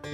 [0.00, 0.12] From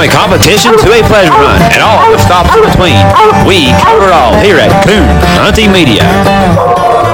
[0.00, 3.02] a competition to a pleasure hunt and all the stops in between,
[3.48, 5.08] we cover it all here at Coon
[5.42, 7.13] Hunting Media.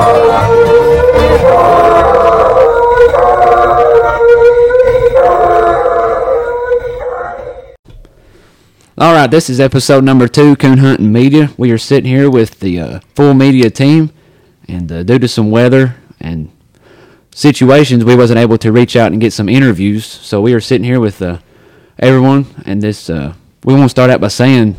[9.21, 11.51] Right, this is episode number two, Coon Hunting Media.
[11.59, 14.13] We are sitting here with the uh, full media team,
[14.67, 16.51] and uh, due to some weather and
[17.31, 20.07] situations, we wasn't able to reach out and get some interviews.
[20.07, 21.37] So we are sitting here with uh,
[21.99, 24.77] everyone, and this uh, we want to start out by saying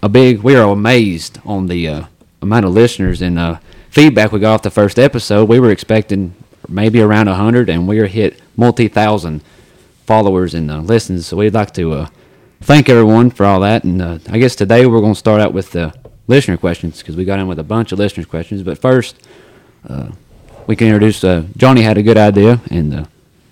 [0.00, 0.42] a big.
[0.42, 2.04] We are amazed on the uh,
[2.40, 3.58] amount of listeners and uh,
[3.90, 5.48] feedback we got off the first episode.
[5.48, 6.36] We were expecting
[6.68, 9.42] maybe around hundred, and we are hit multi thousand
[10.06, 11.26] followers and listens.
[11.26, 12.06] So we'd like to
[12.62, 13.84] thank everyone for all that.
[13.84, 15.94] And uh, I guess today we're going to start out with the
[16.28, 18.62] listener questions because we got in with a bunch of listener questions.
[18.62, 19.16] But first,
[19.88, 20.12] uh,
[20.66, 23.04] we can introduce uh, Johnny had a good idea, and uh,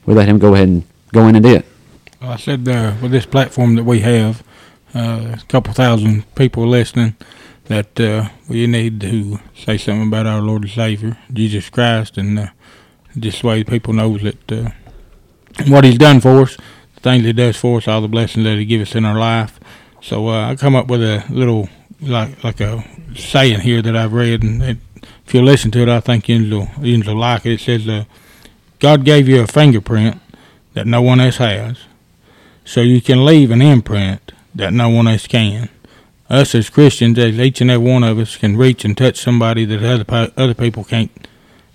[0.07, 1.67] we'll let him go ahead and go in and do it.
[2.23, 4.43] Well, I said uh, with this platform that we have,
[4.95, 7.17] uh, a couple thousand people listening,
[7.65, 12.51] that we need to say something about our Lord and Savior, Jesus Christ, and
[13.19, 14.73] just the way people knows that
[15.69, 16.57] what He's done for us,
[17.03, 19.59] things He does for us, all the blessings that He gives us in our life.
[20.03, 21.69] So uh, I come up with a little
[22.01, 22.85] like like a
[23.15, 24.79] saying here that I've read, and it,
[25.27, 27.55] if you listen to it, I think you'll you'll like it.
[27.55, 28.05] It says, uh,
[28.79, 30.21] "God gave you a fingerprint
[30.75, 31.79] that no one else has."
[32.71, 35.69] so you can leave an imprint that no one else can.
[36.29, 39.65] Us as Christians, as each and every one of us, can reach and touch somebody
[39.65, 41.11] that other other people can't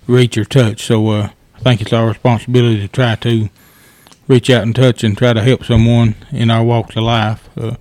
[0.06, 0.82] reach or touch.
[0.82, 3.50] So uh, I think it's our responsibility to try to
[4.28, 7.48] reach out and touch and try to help someone in our walks of life.
[7.56, 7.76] Uh,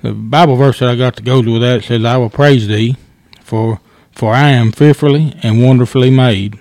[0.00, 2.96] the Bible verse that I got to go with that says, "I will praise thee,
[3.42, 3.80] for
[4.12, 6.58] for I am fearfully and wonderfully made.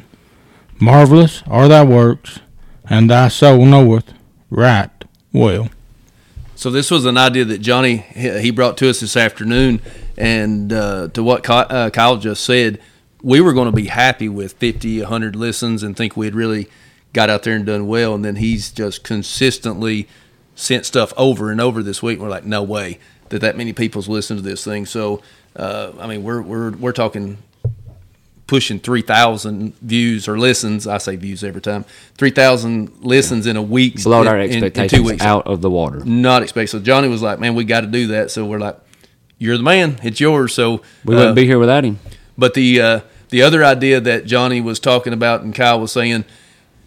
[0.79, 2.39] Marvelous are thy works,
[2.89, 4.13] and thy soul knoweth
[4.49, 4.91] right
[5.31, 5.69] well."
[6.55, 9.81] So this was an idea that Johnny he brought to us this afternoon,
[10.17, 12.79] and uh, to what uh, Kyle just said,
[13.23, 16.67] we were going to be happy with 50, 100 listens and think we had really
[17.13, 20.07] got out there and done well, and then he's just consistently
[20.55, 22.15] sent stuff over and over this week.
[22.15, 22.99] And we're like, no way
[23.29, 24.85] that that many people's listened to this thing.
[24.85, 25.21] So,
[25.55, 27.37] uh, I mean, we're we're we're talking
[28.47, 30.85] pushing 3,000 views or listens.
[30.85, 31.85] I say views every time.
[32.17, 34.03] 3,000 listens in a week.
[34.03, 35.23] Blowed our in- in- in expectations two weeks.
[35.23, 36.01] out of the water.
[36.03, 36.69] Not expect.
[36.71, 38.29] So Johnny was like, man, we got to do that.
[38.29, 38.77] So we're like,
[39.37, 39.99] you're the man.
[40.03, 40.53] It's yours.
[40.53, 41.99] So We uh, wouldn't be here without him.
[42.37, 42.99] but the uh,
[43.29, 46.25] the other idea that Johnny was talking about and Kyle was saying,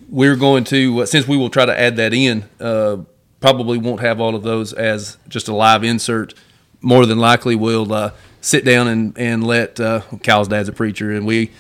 [0.09, 2.45] we're going to uh, since we will try to add that in.
[2.61, 2.99] Uh,
[3.41, 6.35] probably won't have all of those as just a live insert.
[6.81, 11.13] More than likely, we'll uh, sit down and and let uh, Kyle's dad's a preacher,
[11.13, 11.51] and we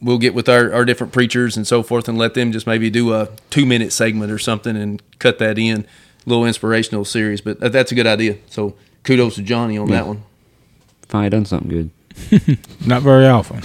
[0.00, 2.90] we'll get with our, our different preachers and so forth, and let them just maybe
[2.90, 7.40] do a two minute segment or something and cut that in, a little inspirational series.
[7.40, 8.38] But that's a good idea.
[8.46, 8.74] So
[9.04, 10.22] kudos to Johnny on that one.
[11.02, 12.58] Finally done something good.
[12.86, 13.62] Not very often.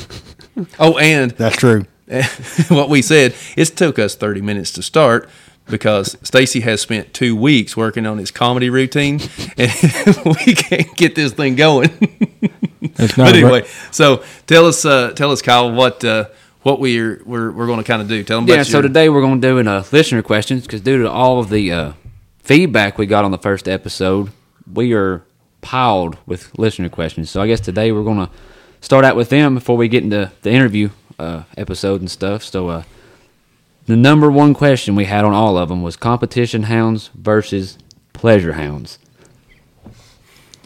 [0.79, 1.85] Oh, and That's true.
[2.69, 5.29] what we said, it took us 30 minutes to start
[5.67, 9.19] because Stacy has spent two weeks working on his comedy routine,
[9.57, 9.71] and
[10.25, 11.89] we can't get this thing going.
[12.81, 16.29] It's not but a ver- anyway, so tell us, uh, tell us, Kyle, what uh,
[16.61, 18.23] what we're we're, we're going to kind of do.
[18.23, 20.63] Tell them Yeah, about so your, today we're going to do an, uh, listener questions
[20.63, 21.93] because due to all of the uh,
[22.39, 24.31] feedback we got on the first episode,
[24.71, 25.23] we are
[25.61, 27.31] piled with listener questions.
[27.31, 28.29] So I guess today we're going to
[28.81, 30.89] start out with them before we get into the interview
[31.19, 32.43] uh, episode and stuff.
[32.43, 32.83] So uh,
[33.85, 37.77] the number one question we had on all of them was competition hounds versus
[38.13, 38.99] pleasure hounds.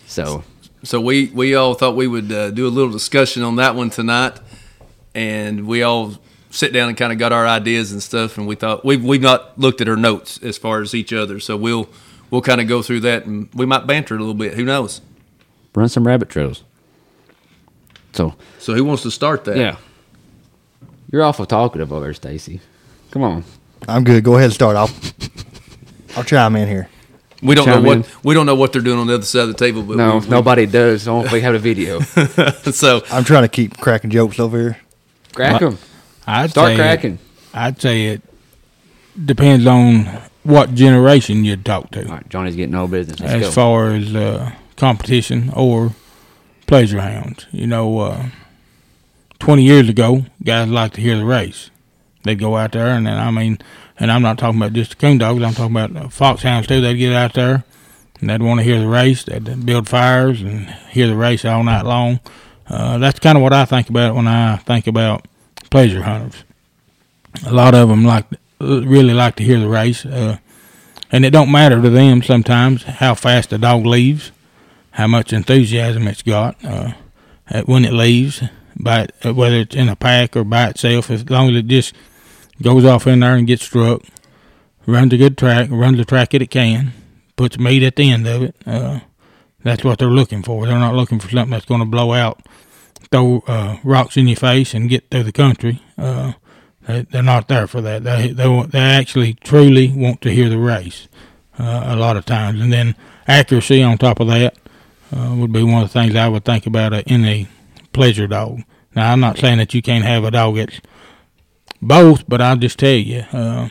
[0.06, 0.44] So
[0.84, 3.90] So we we all thought we would uh, do a little discussion on that one
[3.90, 4.40] tonight,
[5.14, 6.14] and we all
[6.52, 8.38] sit down and kind of got our ideas and stuff.
[8.38, 11.40] And we thought we've we've not looked at our notes as far as each other,
[11.40, 11.90] so we'll
[12.32, 14.54] we'll kind of go through that, and we might banter a little bit.
[14.56, 15.02] Who knows?
[15.76, 16.64] run some rabbit trails.
[18.14, 19.56] So So who wants to start that?
[19.58, 19.76] yeah,
[21.12, 22.62] you're awful talkative over there, Stacy.
[23.12, 23.44] Come on.
[23.88, 24.24] I'm good.
[24.24, 24.76] Go ahead and start.
[24.76, 25.14] Off.
[26.12, 26.90] I'll I'll chime in here.
[27.42, 28.00] We don't Chime know in.
[28.02, 29.96] what we don't know what they're doing on the other side of the table, but
[29.98, 31.08] No, we, we- nobody does.
[31.08, 32.00] Only if we have a video.
[32.72, 34.78] So I'm trying to keep cracking jokes over here.
[35.34, 35.78] Crack them.
[36.28, 37.14] I'd Start say cracking.
[37.14, 37.20] It,
[37.54, 38.22] I'd say it
[39.26, 40.06] depends on
[40.44, 43.20] what generation you'd talk to, All right, Johnny's getting no business.
[43.20, 43.52] Let's as go.
[43.52, 45.94] far as uh, competition or
[46.68, 47.46] pleasure hounds.
[47.52, 48.26] You know, uh,
[49.40, 51.72] twenty years ago, guys liked to hear the race.
[52.24, 53.60] they'd go out there, and then I mean,
[53.98, 55.42] and I'm not talking about just the coon dogs.
[55.42, 56.82] I'm talking about uh, foxhounds too.
[56.82, 57.64] They'd get out there,
[58.20, 59.24] and they'd want to hear the race.
[59.24, 62.20] They'd build fires and hear the race all night long.
[62.68, 65.28] Uh, that's kind of what I think about when I think about
[65.70, 66.44] pleasure hunters.
[67.46, 68.26] A lot of them like
[68.60, 70.38] really like to hear the race, uh,
[71.12, 74.32] and it don't matter to them sometimes how fast the dog leaves,
[74.92, 76.92] how much enthusiasm it's got uh,
[77.66, 78.44] when it leaves,
[78.80, 81.12] by whether it's in a pack or by itself.
[81.12, 81.94] As long as it just
[82.62, 84.04] goes off in there and gets struck,
[84.86, 86.94] runs a good track, runs the track that it can,
[87.36, 88.56] puts meat at the end of it.
[88.66, 89.00] Uh,
[89.64, 90.66] that's what they're looking for.
[90.66, 92.42] They're not looking for something that's going to blow out,
[93.12, 95.82] throw uh, rocks in your face, and get through the country.
[95.98, 96.34] Uh,
[96.88, 98.04] they, they're not there for that.
[98.04, 101.08] They they they actually truly want to hear the race
[101.60, 102.96] uh, a lot of times, and then
[103.28, 104.56] accuracy on top of that
[105.16, 107.48] uh, would be one of the things I would think about in a
[107.94, 108.62] pleasure dog.
[108.96, 110.82] Now I'm not saying that you can't have a dog that's
[111.82, 113.70] both, but I'll just tell you, uh,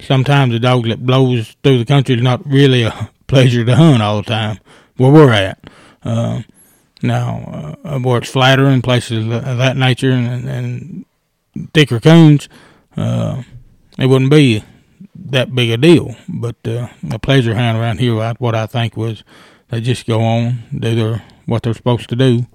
[0.00, 4.02] sometimes a dog that blows through the country is not really a pleasure to hunt
[4.02, 4.58] all the time.
[4.96, 5.58] Where we're at.
[6.04, 6.42] Uh,
[7.02, 11.04] now, uh, where it's flatter in places of that nature and, and
[11.74, 12.48] thicker coons,
[12.96, 13.42] uh,
[13.98, 14.62] it wouldn't be
[15.14, 16.14] that big a deal.
[16.28, 19.24] But uh, a pleasure hound around here, what I think was
[19.68, 22.46] they just go on, do their what they're supposed to do,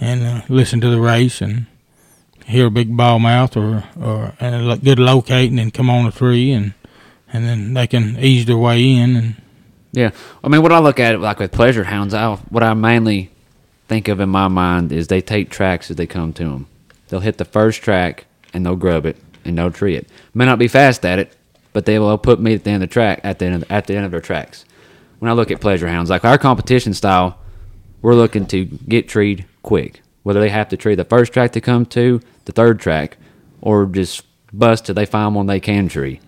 [0.00, 1.66] and uh, listen to the race and
[2.46, 6.10] hear a big bawl mouth or or and a good locating and come on a
[6.12, 6.74] tree and
[7.32, 9.36] and then they can ease their way in and
[9.92, 10.10] yeah.
[10.42, 13.30] I mean, what I look at it like with pleasure hounds, I what I mainly
[13.88, 16.66] think of in my mind is they take tracks as they come to them.
[17.08, 20.08] They'll hit the first track and they'll grub it and they'll tree it.
[20.32, 21.36] May not be fast at it,
[21.72, 23.70] but they will put me at the end of the track at the end of,
[23.70, 24.64] at the end of their tracks.
[25.18, 27.38] When I look at pleasure hounds, like our competition style,
[28.00, 30.02] we're looking to get treed quick.
[30.22, 33.16] Whether they have to tree the first track to come to, the third track,
[33.60, 34.22] or just
[34.52, 36.20] bust till they find one they can tree.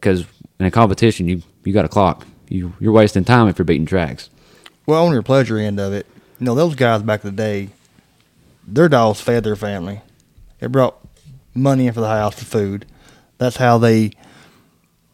[0.00, 0.24] Because
[0.58, 2.26] in a competition, you you got a clock.
[2.48, 4.30] You you're wasting time if you're beating tracks.
[4.86, 6.06] Well, on your pleasure end of it,
[6.38, 7.70] you know those guys back in the day,
[8.66, 10.00] their dogs fed their family.
[10.60, 10.96] It brought
[11.54, 12.86] money in for the house for food.
[13.38, 14.12] That's how they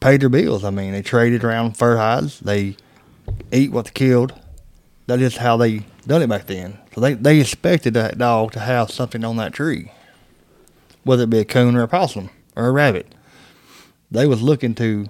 [0.00, 0.64] paid their bills.
[0.64, 2.41] I mean, they traded around fur hides.
[2.41, 2.76] They
[3.50, 4.35] eat what they killed.
[5.06, 6.78] That is how they done it back then.
[6.94, 9.90] So they, they expected that dog to have something on that tree,
[11.04, 13.14] whether it be a coon or a possum or a rabbit.
[14.10, 15.06] They was looking to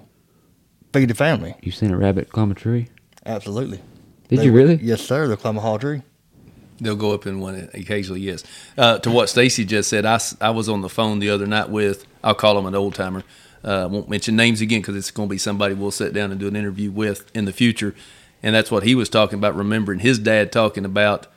[0.93, 1.55] feed the family.
[1.61, 2.87] You seen a rabbit climb a tree?
[3.25, 3.81] Absolutely.
[4.29, 4.75] Did They you would- really?
[4.81, 5.27] Yes, sir.
[5.27, 6.01] They'll climb a hall tree.
[6.79, 8.43] They'll go up in one occasionally, yes.
[8.77, 11.69] Uh, to what Stacy just said, I, I was on the phone the other night
[11.69, 13.23] with, I'll call him an old timer.
[13.63, 16.39] Uh, won't mention names again because it's going to be somebody we'll sit down and
[16.39, 17.95] do an interview with in the future.
[18.43, 21.27] And that's what he was talking about, remembering his dad talking about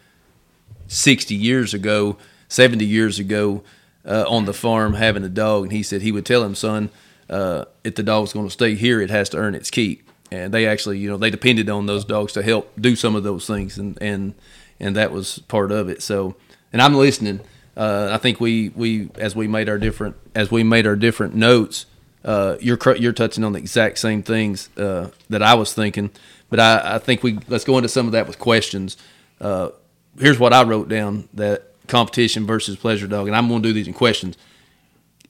[0.88, 2.16] 60 years ago,
[2.48, 3.62] 70 years ago
[4.04, 5.64] uh, on the farm having a dog.
[5.64, 6.90] And he said he would tell him, son,
[7.30, 10.08] uh, if the dog's going to stay here, it has to earn its keep.
[10.30, 13.22] And they actually, you know, they depended on those dogs to help do some of
[13.22, 13.78] those things.
[13.78, 14.34] And, and,
[14.80, 16.02] and that was part of it.
[16.02, 16.34] So,
[16.72, 17.40] and I'm listening.
[17.76, 21.34] Uh, I think we, we, as we made our different, as we made our different
[21.34, 21.86] notes,
[22.24, 26.10] uh, you're, you're touching on the exact same things, uh, that I was thinking.
[26.56, 28.96] But I, I think we, let's go into some of that with questions.
[29.40, 29.70] Uh,
[30.18, 33.72] here's what I wrote down that competition versus pleasure dog, and I'm going to do
[33.74, 34.36] these in questions.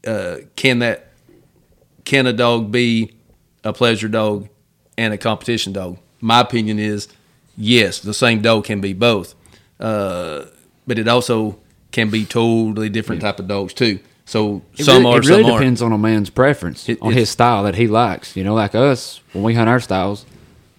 [0.06, 1.08] Uh, can that
[2.05, 3.12] can a dog be
[3.64, 4.49] a pleasure dog
[4.97, 5.99] and a competition dog?
[6.21, 7.09] My opinion is
[7.56, 9.35] yes, the same dog can be both,
[9.80, 10.45] uh,
[10.87, 11.59] but it also
[11.90, 13.99] can be totally different type of dogs too.
[14.26, 15.62] So It some really, are, it really some aren't.
[15.62, 18.37] depends on a man's preference, It- on his style that he likes.
[18.37, 20.25] You know, like us, when we hunt our styles,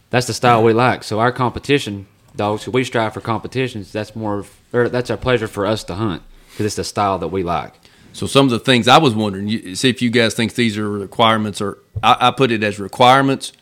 [0.10, 1.04] that's the style we like.
[1.04, 3.92] So our competition dogs, we strive for competitions.
[3.92, 7.18] That's more, of, or that's our pleasure for us to hunt because it's the style
[7.20, 7.74] that we like.
[8.14, 10.78] So some of the things I was wondering, you, see if you guys think these
[10.78, 13.54] are requirements, or I, I put it as requirements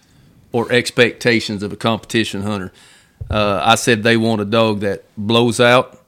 [0.51, 2.71] or expectations of a competition hunter.
[3.29, 5.99] Uh, I said they want a dog that blows out,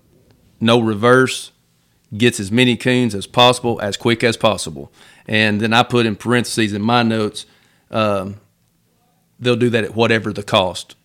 [0.62, 1.52] no reverse,
[2.16, 4.92] gets as many coons as possible, as quick as possible,
[5.28, 7.46] and then I put in parentheses in my notes,
[7.92, 8.40] um,
[9.40, 10.96] they'll do that at whatever the cost.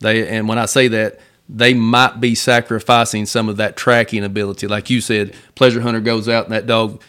[0.00, 4.66] They and when I say that, they might be sacrificing some of that tracking ability.
[4.66, 7.00] Like you said, pleasure hunter goes out and that dog,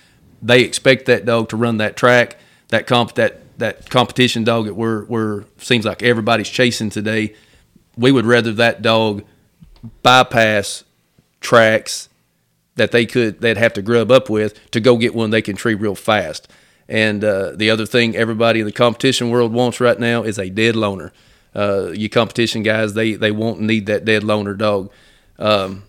[0.41, 2.37] they expect that dog to run that track,
[2.69, 7.35] that comp that that competition dog that we're we're seems like everybody's chasing today.
[7.97, 9.23] We would rather that dog
[10.03, 10.83] bypass
[11.41, 12.09] tracks
[12.75, 15.55] that they could they'd have to grub up with to go get one they can
[15.55, 16.47] tree real fast.
[16.89, 20.49] And uh, the other thing everybody in the competition world wants right now is a
[20.49, 21.11] dead loner.
[21.55, 24.91] Uh, you competition guys, they they won't need that dead loner dog.
[25.39, 25.83] Um,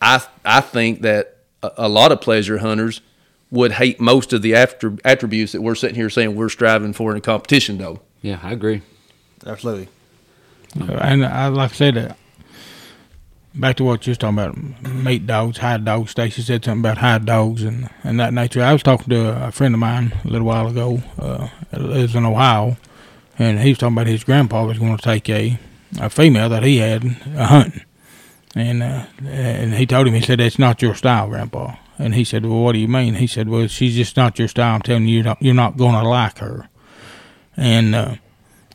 [0.00, 3.00] I I think that a, a lot of pleasure hunters
[3.50, 7.10] would hate most of the attr- attributes that we're sitting here saying we're striving for
[7.10, 8.00] in a competition dog.
[8.22, 8.82] Yeah, I agree.
[9.46, 9.88] Absolutely.
[10.74, 12.16] And I, like I said,
[13.54, 16.10] back to what you was talking about, meat dogs, hide dogs.
[16.10, 18.62] Stacy said something about hide dogs and, and that nature.
[18.62, 21.02] I was talking to a friend of mine a little while ago.
[21.18, 22.76] Uh, lives in Ohio,
[23.38, 25.58] and he was talking about his grandpa was going to take a,
[26.00, 27.82] a female that he had a hunting,
[28.54, 31.76] and uh, and he told him he said that's not your style, grandpa.
[31.96, 33.14] And he said, well, what do you mean?
[33.14, 34.74] He said, well, she's just not your style.
[34.74, 36.68] I'm telling you, you're not, you're not going to like her.
[37.56, 38.16] And uh,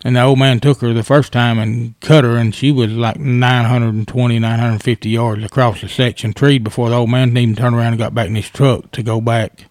[0.05, 2.91] and the old man took her the first time and cut her, and she was
[2.91, 7.93] like 920, 950 yards across the section treed before the old man even turned around
[7.93, 9.65] and got back in his truck to go back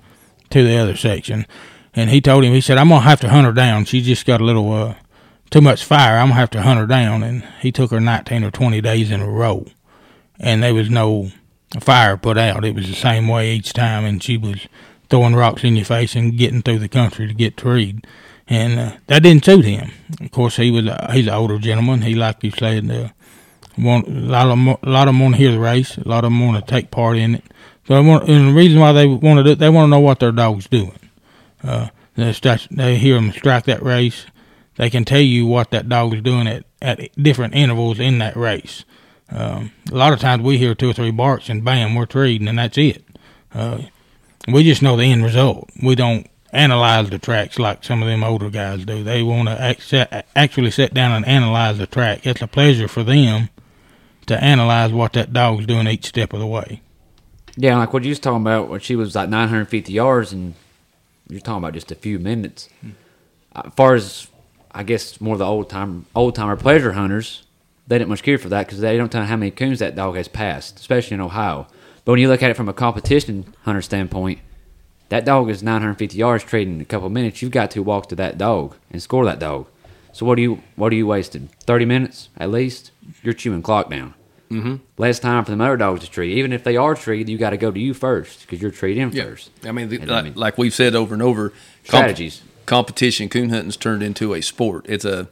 [0.50, 1.46] to the other section.
[1.94, 3.86] And he told him, he said, I'm going to have to hunt her down.
[3.86, 4.94] She just got a little uh,
[5.50, 6.18] too much fire.
[6.18, 7.22] I'm going to have to hunt her down.
[7.22, 9.66] And he took her 19 or 20 days in a row.
[10.38, 11.32] And there was no
[11.80, 12.64] fire put out.
[12.64, 14.04] It was the same way each time.
[14.04, 14.68] And she was
[15.08, 18.06] throwing rocks in your face and getting through the country to get treed
[18.48, 19.90] and uh, that didn't suit him.
[20.20, 22.02] Of course, he was uh, he's an older gentleman.
[22.02, 23.08] He like you said, uh,
[23.76, 25.96] want a lot of a lot of them want to hear the race.
[25.98, 27.44] A lot of them want to take part in it.
[27.88, 30.00] So I want, and the reason why they want to do, they want to know
[30.00, 30.98] what their dog's doing.
[31.64, 34.26] Uh, they, start, they hear them strike that race.
[34.76, 38.36] They can tell you what that dog is doing at, at different intervals in that
[38.36, 38.84] race.
[39.30, 42.46] Um, a lot of times we hear two or three barks and bam, we're treating
[42.46, 43.04] and that's it.
[43.54, 43.78] Uh,
[44.46, 45.70] we just know the end result.
[45.82, 49.02] We don't analyze the tracks like some of them older guys do.
[49.04, 52.26] They want to actually sit down and analyze the track.
[52.26, 53.50] It's a pleasure for them
[54.26, 56.82] to analyze what that dog's doing each step of the way.
[57.56, 60.54] Yeah, like what you was talking about, when she was like 950 yards, and
[61.28, 62.68] you're talking about just a few minutes.
[63.54, 64.28] As far as
[64.70, 67.44] I guess more the old time old timer pleasure hunters,
[67.86, 70.16] they didn't much care for that because they don't know how many coons that dog
[70.16, 71.66] has passed, especially in Ohio.
[72.04, 74.38] But when you look at it from a competition hunter standpoint,
[75.08, 77.42] that dog is 950 yards trading in a couple minutes.
[77.42, 79.66] You've got to walk to that dog and score that dog.
[80.12, 81.48] So what do you what are you wasting?
[81.60, 82.90] 30 minutes at least.
[83.22, 84.14] You're chewing clock down.
[84.50, 84.76] Mm-hmm.
[84.96, 86.36] Less time for the other dogs to treat.
[86.36, 89.12] Even if they are treated, you got to go to you first because you're treating
[89.12, 89.24] yeah.
[89.24, 89.50] first.
[89.62, 91.52] I mean, the, like, I mean, like, we've said over and over,
[91.84, 92.38] strategies.
[92.38, 94.86] Comp- competition coon hunting's turned into a sport.
[94.88, 95.28] It's a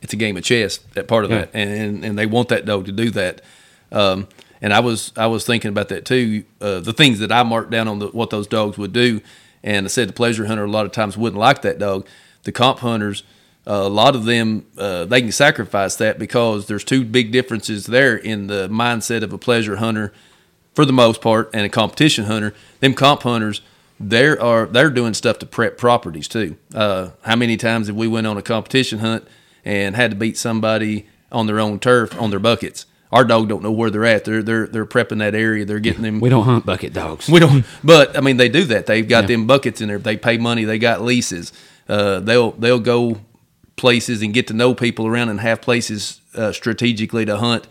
[0.00, 0.78] it's a game of chess.
[0.94, 1.38] That part of yeah.
[1.40, 3.40] that, and and they want that dog to do that.
[3.90, 4.28] Um,
[4.62, 6.44] and I was I was thinking about that too.
[6.60, 9.20] Uh, the things that I marked down on the, what those dogs would do,
[9.62, 12.06] and I said the pleasure hunter a lot of times wouldn't like that dog.
[12.44, 13.24] The comp hunters,
[13.66, 17.86] uh, a lot of them uh, they can sacrifice that because there's two big differences
[17.86, 20.12] there in the mindset of a pleasure hunter,
[20.74, 22.54] for the most part, and a competition hunter.
[22.78, 23.62] Them comp hunters,
[23.98, 26.56] they are they're doing stuff to prep properties too.
[26.72, 29.26] Uh, how many times have we went on a competition hunt
[29.64, 32.86] and had to beat somebody on their own turf on their buckets?
[33.12, 34.24] Our dog don't know where they're at.
[34.24, 35.64] They're they're they're prepping that area.
[35.66, 36.18] They're getting them.
[36.18, 37.28] We don't hunt bucket dogs.
[37.28, 37.64] We don't.
[37.84, 38.86] But I mean, they do that.
[38.86, 39.36] They've got yeah.
[39.36, 39.98] them buckets in there.
[39.98, 40.64] They pay money.
[40.64, 41.52] They got leases.
[41.88, 43.20] Uh, they'll they'll go
[43.76, 47.68] places and get to know people around and have places uh, strategically to hunt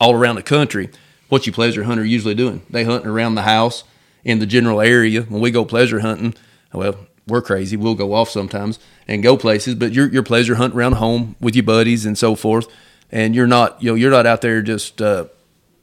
[0.00, 0.88] all around the country.
[1.28, 2.64] What you pleasure hunter usually doing?
[2.70, 3.82] They hunting around the house
[4.22, 5.22] in the general area.
[5.22, 6.34] When we go pleasure hunting,
[6.72, 7.76] well, we're crazy.
[7.76, 8.78] We'll go off sometimes
[9.08, 12.36] and go places, but you're, you're pleasure hunting around home with your buddies and so
[12.36, 12.68] forth
[13.10, 15.26] and you're not you know you're not out there just uh,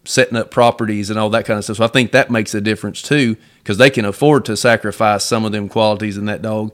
[0.06, 1.77] setting up properties and all that kind of stuff.
[1.77, 5.46] So I think that makes a difference too because they can afford to sacrifice some
[5.46, 6.74] of them qualities in that dog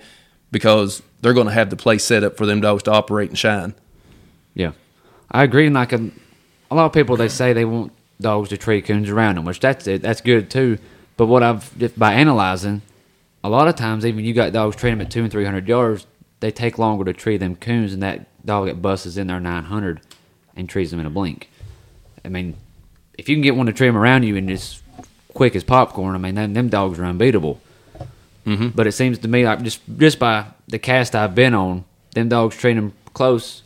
[0.51, 3.37] because they're going to have the place set up for them dogs to operate and
[3.37, 3.75] shine.
[4.53, 4.71] Yeah,
[5.31, 5.67] I agree.
[5.67, 6.09] And like a,
[6.71, 9.59] a lot of people, they say they want dogs to treat coons around them, which
[9.59, 9.85] that's.
[9.85, 10.77] That's good too.
[11.17, 12.81] But what I've by analyzing,
[13.43, 15.67] a lot of times even you got dogs treating them at two and three hundred
[15.67, 16.07] yards,
[16.39, 19.65] they take longer to treat them coons, and that dog that busts in there nine
[19.65, 20.01] hundred
[20.59, 21.49] and trees them in a blink.
[22.23, 22.55] I mean,
[23.17, 24.81] if you can get one to tree them around you and as
[25.33, 27.61] quick as popcorn, I mean, them, them dogs are unbeatable.
[28.45, 28.69] Mm-hmm.
[28.69, 32.29] But it seems to me like just just by the cast I've been on, them
[32.29, 33.63] dogs treat them close.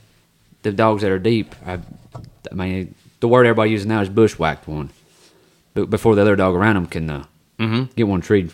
[0.64, 1.80] The dogs that are deep, I,
[2.52, 4.92] I mean, the word everybody uses now is bushwhacked one.
[5.74, 7.26] But before the other dog around them can uh,
[7.60, 7.92] mm-hmm.
[7.96, 8.54] get one treed,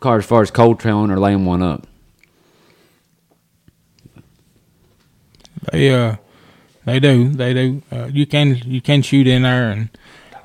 [0.00, 1.86] car as far as cold trailing or laying one up.
[5.72, 6.16] They uh,
[6.84, 7.30] they do.
[7.30, 7.82] They do.
[7.90, 9.88] Uh, you can you can shoot in there and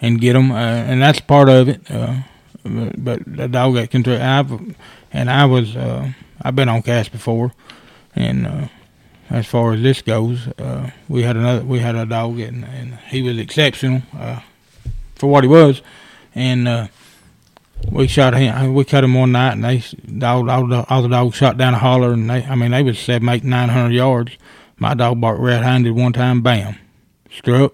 [0.01, 1.89] and get them, uh, and that's part of it.
[1.89, 2.22] Uh,
[2.63, 4.08] but, the dog that can.
[4.08, 4.75] I've
[5.12, 5.75] and I was.
[5.75, 7.51] Uh, I've been on cast before,
[8.15, 8.67] and uh,
[9.29, 11.63] as far as this goes, uh, we had another.
[11.63, 14.03] We had a dog, and, and he was exceptional
[15.15, 15.81] for what he was,
[16.34, 16.89] and.
[17.89, 18.74] We shot him.
[18.74, 21.74] We cut him one night, and they all, all, the, all the dogs shot down
[21.74, 22.43] a holler, and they.
[22.43, 24.34] I mean, they was seven, eight, nine hundred yards,
[24.79, 26.77] my dog barked red-handed one time, bam,
[27.31, 27.74] struck.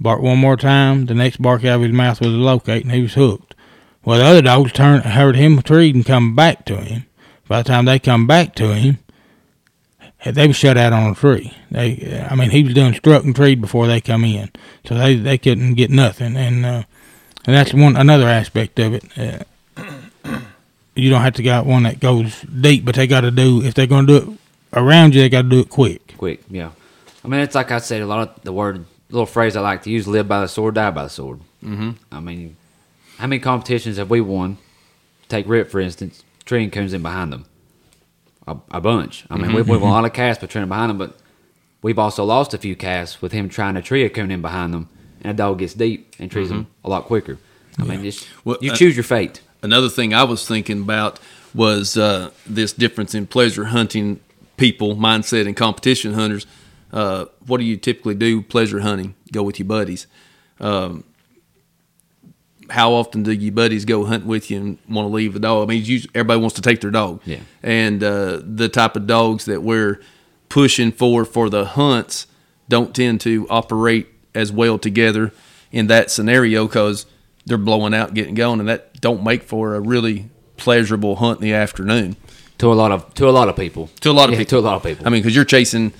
[0.00, 1.06] Barked one more time.
[1.06, 3.54] The next bark out of his mouth was a locate, and he was hooked.
[4.04, 7.06] Well, the other dogs turned heard him treed and come back to him.
[7.46, 8.98] By the time they come back to him,
[10.24, 11.52] they was shut out on a tree.
[11.70, 14.50] They, I mean, he was doing struck and treed before they come in,
[14.86, 16.36] so they they couldn't get nothing.
[16.36, 16.82] And uh,
[17.46, 19.46] and that's one another aspect of it.
[19.76, 20.40] Uh,
[20.94, 23.74] you don't have to got one that goes deep, but they got to do if
[23.74, 24.38] they're going to do it
[24.74, 26.14] around you, they got to do it quick.
[26.16, 26.42] quick.
[26.50, 26.70] Yeah,
[27.24, 28.02] I mean it's like I said.
[28.02, 30.74] A lot of the word, little phrase I like to use: "Live by the sword,
[30.74, 31.90] die by the sword." Mm-hmm.
[32.12, 32.56] I mean,
[33.18, 34.58] how many competitions have we won?
[35.28, 37.46] Take Rip for instance, treeing coons in behind them.
[38.46, 39.24] A, a bunch.
[39.30, 41.16] I mean, we've, we've won a lot of casts by treeing behind them, but
[41.80, 44.74] we've also lost a few casts with him trying to tree a coon in behind
[44.74, 44.90] them,
[45.22, 47.38] and a dog gets deep and trees them a lot quicker.
[47.78, 49.40] I mean, just Well, you uh, choose your fate.
[49.62, 51.18] Another thing I was thinking about
[51.54, 54.20] was uh, this difference in pleasure hunting
[54.56, 56.46] people mindset and competition hunters.
[56.92, 59.14] Uh, what do you typically do pleasure hunting?
[59.32, 60.06] Go with your buddies.
[60.60, 61.04] Um,
[62.70, 65.68] how often do your buddies go hunt with you and want to leave the dog?
[65.68, 67.20] I mean, usually, everybody wants to take their dog.
[67.24, 67.40] Yeah.
[67.62, 70.00] And uh, the type of dogs that we're
[70.48, 72.26] pushing for for the hunts
[72.68, 75.32] don't tend to operate as well together
[75.72, 77.06] in that scenario because
[77.44, 81.44] they're blowing out, getting going, and that don't make for a really pleasurable hunt in
[81.44, 82.16] the afternoon.
[82.58, 83.90] To a lot of to a lot of people.
[84.00, 84.50] To a lot of Yeah, people.
[84.50, 85.06] To a lot of people.
[85.06, 85.92] I mean, because you're chasing,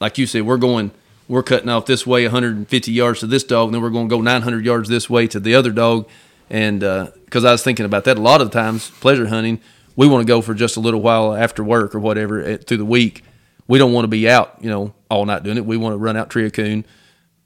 [0.00, 0.90] like you said, we're going,
[1.28, 4.14] we're cutting off this way 150 yards to this dog, and then we're going to
[4.14, 6.08] go 900 yards this way to the other dog.
[6.50, 9.60] And uh, because I was thinking about that, a lot of the times, pleasure hunting,
[9.96, 12.76] we want to go for just a little while after work or whatever at, through
[12.76, 13.24] the week.
[13.66, 15.64] We don't want to be out, you know, all night doing it.
[15.66, 16.84] We want to run out, tree a coon,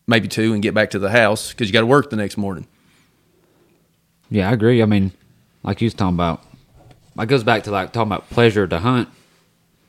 [0.06, 2.36] maybe two, and get back to the house because you got to work the next
[2.36, 2.66] morning.
[4.28, 4.82] Yeah, I agree.
[4.82, 5.12] I mean,
[5.62, 6.42] like you was talking about,
[7.18, 9.08] it goes back to like talking about pleasure to hunt.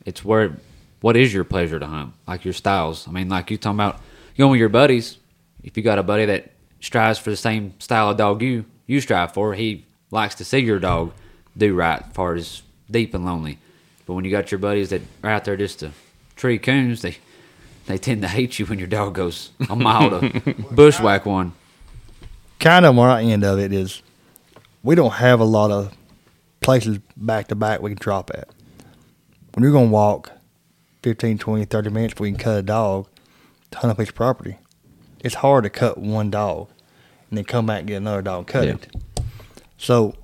[0.06, 0.58] It's where,
[1.02, 2.14] what is your pleasure to hunt?
[2.28, 3.08] Like your styles.
[3.08, 4.00] I mean, like you talking about
[4.38, 5.18] going with your buddies.
[5.64, 9.00] If you got a buddy that strives for the same style of dog you you
[9.00, 11.14] strive for, he likes to see your dog
[11.56, 13.58] do right as far as deep and lonely.
[14.06, 15.92] But when you got your buddies that are out there just to
[16.36, 17.18] tree coons, they
[17.86, 21.54] they tend to hate you when your dog goes a mile to bushwhack one.
[22.60, 24.02] kind of my end of it is
[24.84, 25.94] we don't have a lot of
[26.62, 28.48] places back to back we can drop at.
[29.54, 30.32] When you're going to walk
[31.04, 33.08] 15, 20, 30 minutes, we can cut a dog
[33.72, 34.58] to hunt a piece of property.
[35.20, 36.70] It's hard to cut one dog
[37.30, 38.74] and then come back and get another dog and cut Yeah.
[38.74, 38.88] it.
[39.78, 40.16] So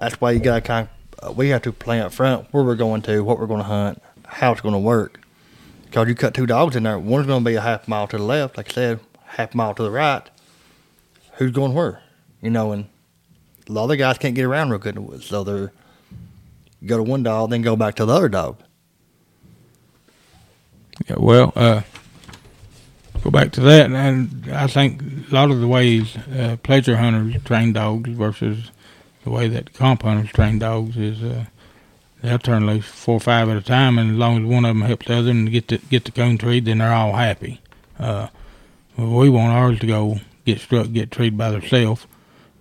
[0.00, 0.88] that's why you got to kind
[1.20, 3.60] of, uh, we have to plan up front where we're going to, what we're going
[3.60, 5.20] to hunt, how it's going to work.
[5.84, 8.16] Because you cut two dogs in there, one's going to be a half mile to
[8.16, 10.22] the left, like I said, half mile to the right.
[11.34, 12.02] Who's going where?
[12.42, 12.86] You know, and
[13.68, 15.72] a lot of the guys can't get around real good in the woods, so they're
[16.84, 18.58] go to one dog, then go back to the other dog.
[21.08, 21.82] Yeah, well, uh,
[23.22, 27.42] go back to that, and I think a lot of the ways uh, pleasure hunters
[27.42, 28.70] train dogs versus
[29.24, 31.46] the way that comp hunters train dogs is uh,
[32.22, 34.76] they'll turn loose four or five at a time, and as long as one of
[34.76, 37.60] them helps the other and get the get the cone treed, then they're all happy.
[37.98, 38.28] Uh,
[38.96, 42.06] we want ours to go get struck, get treed by themselves,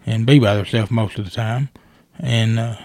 [0.06, 1.70] and be by themselves most of the time,
[2.20, 2.60] and.
[2.60, 2.76] Uh,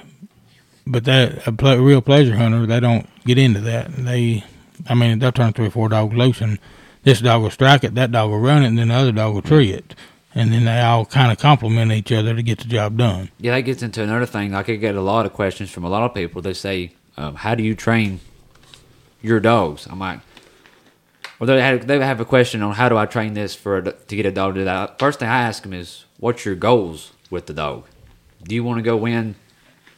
[0.91, 3.95] but that a ple- real pleasure hunter, they don't get into that.
[3.95, 4.43] They
[4.89, 6.59] I mean, they'll turn three or four dogs loose, and
[7.03, 9.35] this dog will strike it, that dog will run it, and then the other dog
[9.35, 9.95] will tree it.
[10.35, 13.31] And then they all kind of complement each other to get the job done.
[13.39, 14.53] Yeah, that gets into another thing.
[14.53, 16.43] Like I get a lot of questions from a lot of people.
[16.43, 18.21] They say, um, "How do you train
[19.23, 20.21] your dogs?" I'm like,
[21.39, 24.17] well, they have, they have a question on how do I train this for to
[24.17, 24.99] get a dog to do that.
[24.99, 27.85] First thing I ask them is, "What's your goals with the dog?
[28.43, 29.35] Do you want to go win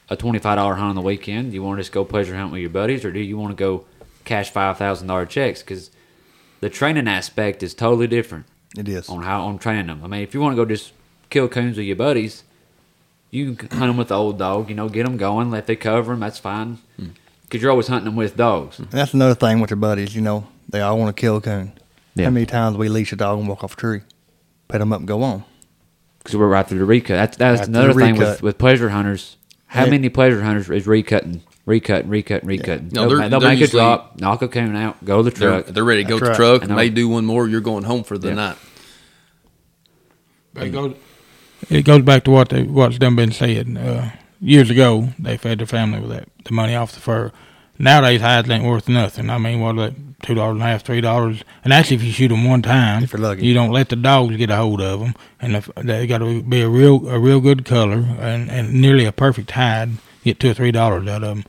[0.09, 1.51] a twenty five dollar hunt on the weekend?
[1.51, 3.57] Do you want to just go pleasure hunt with your buddies, or do you want
[3.57, 3.85] to go
[4.25, 5.91] cash five thousand dollar checks?" Because
[6.61, 9.09] the training aspect is totally different It is.
[9.09, 10.03] on how I'm training them.
[10.05, 10.93] I mean, if you want to go just
[11.31, 12.45] kill coons with your buddies,
[13.31, 14.69] you can hunt them with the old dog.
[14.69, 16.21] You know, get them going, let they cover them.
[16.21, 16.79] That's fine.
[16.97, 17.09] Hmm.
[17.45, 18.79] Because you're always hunting them with dogs.
[18.79, 20.15] And that's another thing with your buddies.
[20.15, 21.73] You know, they all want to kill a coon.
[22.15, 22.27] Yeah.
[22.27, 24.01] How many times we leash a dog and walk off a tree,
[24.69, 25.45] pet them up and go on?
[26.31, 27.17] Because we're right through the recut.
[27.17, 29.37] That's that's Right another thing with, with pleasure hunters.
[29.67, 29.91] How Yeah.
[29.91, 32.93] many pleasure hunters is recutting, recutting, recutting, recutting?
[32.93, 35.31] No, they'll they're, they'll they're make a usually- drop, knock a coon out, go to
[35.31, 35.67] the They're, truck.
[35.67, 36.77] they're ready to go That's to the truck, I know.
[36.77, 37.49] may do one more.
[37.49, 38.35] You're going home for the Yeah.
[38.35, 38.57] night.
[40.55, 40.95] But it goes,
[41.69, 43.77] it goes back to what they, what's done been said.
[43.77, 47.31] Uh, years ago, they fed their family with that the money off the fur.
[47.81, 49.31] Nowadays, hides ain't worth nothing.
[49.31, 52.13] I mean, what like two dollars and a half, three dollars, and actually, if you
[52.13, 53.47] shoot them one time, If you're lucky.
[53.47, 56.43] you don't let the dogs get a hold of them, and if, they got to
[56.43, 59.93] be a real, a real good color and, and nearly a perfect hide.
[60.25, 61.45] Get two or three dollars out of them.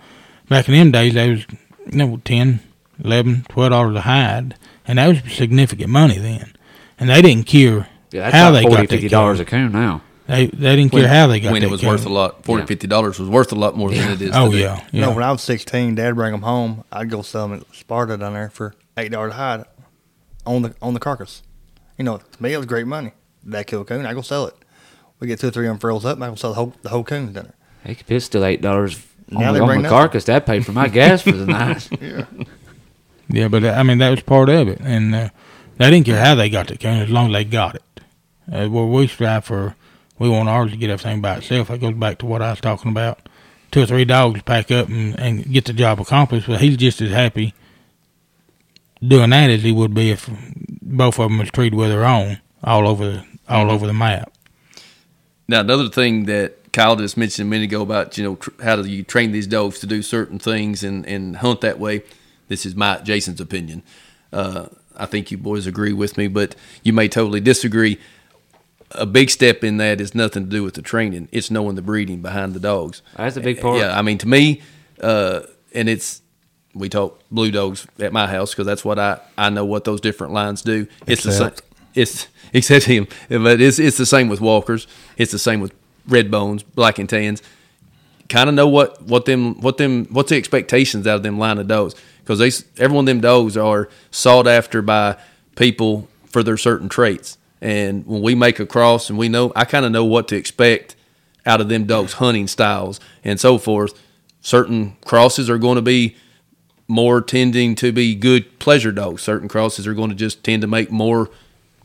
[0.47, 1.45] Back in them days, they was
[1.91, 2.61] you know ten,
[3.03, 4.55] eleven, twelve dollars a hide,
[4.87, 6.53] and that was significant money then.
[6.97, 9.45] And they didn't care Yeah, that's how like they forty, got that fifty dollars a
[9.45, 10.01] coon now.
[10.31, 11.51] They they didn't care how they got it.
[11.51, 11.89] when that it was coon.
[11.89, 12.43] worth a lot.
[12.45, 12.67] Forty Yeah.
[12.67, 14.31] fifty dollars was worth a lot more than it is.
[14.33, 14.63] Oh today.
[14.63, 15.05] yeah, You yeah.
[15.07, 16.83] know, when I was 16, Dad bring them home.
[16.91, 19.65] I'd go sell them at Sparta down there for eight dollars a hide
[20.45, 21.43] on the on the carcass.
[21.97, 23.11] You know, to me it was great money.
[23.45, 24.55] That kill a coon, I go sell it.
[25.19, 27.03] We get two or three unfurls up, and I go sell the whole the whole
[27.03, 27.53] coon down there.
[27.83, 28.99] Hey, it's still eight dollars
[29.35, 29.97] on, Now the, they on bring the nothing.
[29.97, 30.25] carcass.
[30.25, 31.89] That paid for my gas for the night.
[32.01, 32.25] Yeah,
[33.29, 35.29] Yeah, but uh, I mean that was part of it, and uh,
[35.77, 37.83] they didn't care how they got the coon as long as they got it.
[38.51, 39.75] Uh, where we strive for,
[40.21, 41.69] we want ours to get everything by itself.
[41.69, 43.27] That goes back to what I was talking about.
[43.71, 47.01] Two or three dogs pack up and, and get the job accomplished, but he's just
[47.01, 47.55] as happy
[49.01, 50.29] doing that as he would be if
[50.83, 54.31] both of them was treated with their own all over the all over the map.
[55.47, 58.75] Now, another thing that Kyle just mentioned a minute ago about you know tr- how
[58.75, 62.03] do you train these dogs to do certain things and, and hunt that way.
[62.47, 63.81] This is my Jason's opinion.
[64.31, 67.97] Uh, I think you boys agree with me, but you may totally disagree.
[68.95, 71.81] A big step in that is nothing to do with the training; it's knowing the
[71.81, 73.01] breeding behind the dogs.
[73.15, 73.79] That's a big part.
[73.79, 74.61] Yeah, I mean, to me,
[75.01, 75.41] uh,
[75.73, 76.21] and it's
[76.73, 80.01] we talk blue dogs at my house because that's what I I know what those
[80.01, 80.87] different lines do.
[81.07, 81.47] It's the same.
[81.47, 84.87] Except- It's except him, but it's it's the same with walkers.
[85.17, 85.73] It's the same with
[86.07, 87.41] red bones, black and tans.
[88.29, 91.57] Kind of know what what them what them what's the expectations out of them line
[91.57, 95.17] of dogs because they s- every one of them dogs are sought after by
[95.55, 97.37] people for their certain traits.
[97.61, 100.35] And when we make a cross and we know, I kind of know what to
[100.35, 100.95] expect
[101.45, 103.99] out of them dogs' hunting styles and so forth.
[104.41, 106.15] Certain crosses are going to be
[106.87, 109.21] more tending to be good pleasure dogs.
[109.21, 111.29] Certain crosses are going to just tend to make more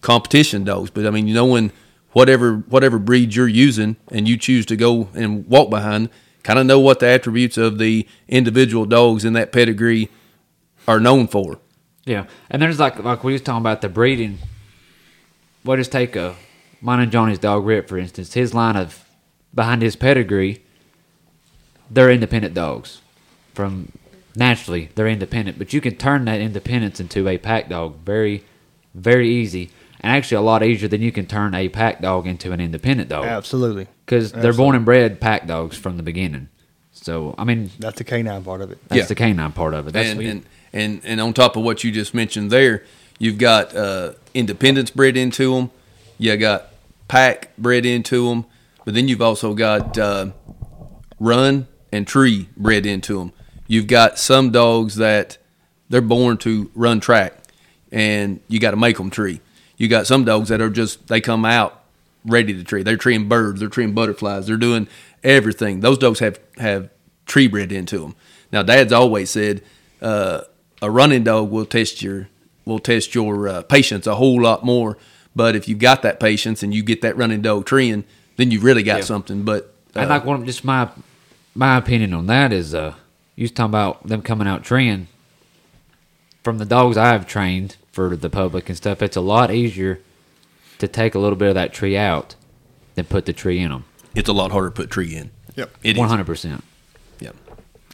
[0.01, 0.91] competition dogs.
[0.91, 1.73] But I mean, you know, when
[2.13, 6.09] whatever whatever breed you're using and you choose to go and walk behind,
[6.43, 10.09] kind of know what the attributes of the individual dogs in that pedigree
[10.89, 11.59] are known for.
[12.05, 14.39] Yeah, and there's like like we was talking about the breeding.
[15.67, 16.37] We'll just take a
[16.81, 18.35] mine and Johnny's dog Rip for instance.
[18.35, 19.05] His line of
[19.55, 20.63] behind his pedigree,
[21.91, 23.01] they're independent dogs.
[23.55, 23.91] From
[24.35, 28.45] naturally, they're independent, but you can turn that independence into a pack dog very,
[28.95, 32.53] very easy, and actually a lot easier than you can turn a pack dog into
[32.53, 33.87] an independent dog absolutely.
[34.05, 36.49] because they're born and bred pack dogs from the beginning.
[36.93, 38.79] So I mean, That's the canine part of it.
[38.89, 39.05] that's Yeah.
[39.07, 39.93] the canine part of it.
[39.93, 42.85] That's and, and and and on top of what you just mentioned there,
[43.19, 45.71] you've got uh, independence bred into them.
[46.19, 46.69] You got
[47.09, 48.47] pack bred into them,
[48.85, 50.31] but then you've also got uh,
[51.19, 53.33] run and tree bred into them.
[53.67, 55.39] You've got some dogs that
[55.89, 57.35] they're born to run track,
[57.91, 59.41] and you got to make them tree.
[59.77, 61.83] You got some dogs that are just they come out
[62.25, 62.83] ready to tree.
[62.83, 64.89] They're treeing birds, they're treeing butterflies, they're doing
[65.23, 65.81] everything.
[65.81, 66.91] Those dogs have have
[67.27, 68.15] tree bred into them.
[68.53, 69.63] Now, Dad's always said
[70.01, 70.43] uh,
[70.81, 72.29] a running dog will test your
[72.67, 74.99] will test your uh, patience a whole lot more.
[75.35, 78.05] But if you've got that patience and you get that running dog treeing,
[78.37, 79.05] then you've really got Yeah.
[79.05, 79.43] something.
[79.45, 80.89] But uh, And like one, of- just my
[81.55, 82.93] my opinion on that is, uh,
[83.37, 85.09] you was talking about them coming out treeing.
[86.43, 90.01] From the dogs I've trained for the public and stuff, it's a lot easier
[90.79, 92.35] to take a little bit of that tree out
[92.95, 93.85] than put the tree in them.
[94.15, 95.31] it's a lot harder to put tree in.
[95.57, 95.71] Yep.
[95.83, 95.99] It is.
[95.99, 96.63] One hundred percent.
[97.21, 97.35] Yep.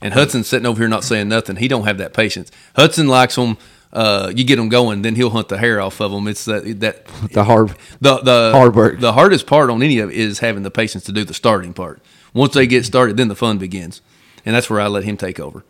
[0.03, 1.57] And Hudson's sitting over here not saying nothing.
[1.57, 2.51] He don't have that patience.
[2.77, 3.57] Hudson likes them.
[3.93, 6.27] Uh, you get them going, then he'll hunt the hair off of them.
[6.27, 7.75] It's that that The hard.
[8.01, 9.01] the the Hard work.
[9.01, 11.75] The hardest part on any of it is having the patience to do the starting
[11.75, 12.01] part.
[12.33, 14.01] Once they get started, then the fun begins,
[14.47, 15.63] and that's where I let him take over.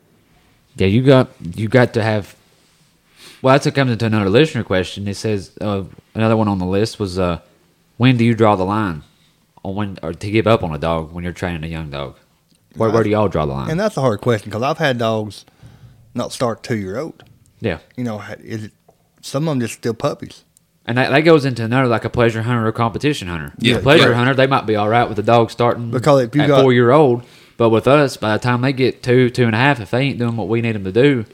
[0.77, 2.37] Yeah, you got you got to have.
[3.43, 5.09] Well, that's what comes into another listener question.
[5.09, 5.83] It says uh,
[6.15, 7.41] another one on the list was uh,
[7.97, 9.03] when do you draw the line
[9.65, 12.17] on when or to give up on a dog when you're training a young dog?
[12.77, 13.71] Where, where do y'all draw the line?
[13.71, 15.45] And that's a hard question because I've had dogs
[16.15, 17.25] not start two year old.
[17.63, 18.73] Yeah, You know, is it,
[19.23, 20.45] some of them just still puppies.
[20.85, 23.53] and that, that goes into another like a pleasure hunter or competition hunter.
[23.59, 26.37] Yeah, a pleasure hunter they might be all right with the dog starting Because if
[26.37, 27.23] you at got- four year old,
[27.57, 30.01] but with us by the time they get two two and a half, if they
[30.03, 31.25] ain't doing what we need them to do,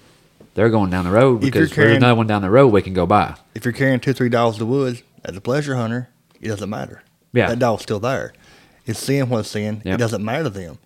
[0.54, 2.92] they're going down the road because there's carrying- another one down the road we can
[2.94, 3.34] go by.
[3.54, 6.08] If you're carrying two, three dogs to woods as a pleasure hunter,
[6.40, 7.02] it doesn't matter.
[7.32, 7.48] Yeah.
[7.48, 8.32] That dog's still there.
[8.86, 9.82] It's seeing what it's seeing.
[9.84, 9.94] Yep.
[9.94, 10.78] It doesn't matter to them.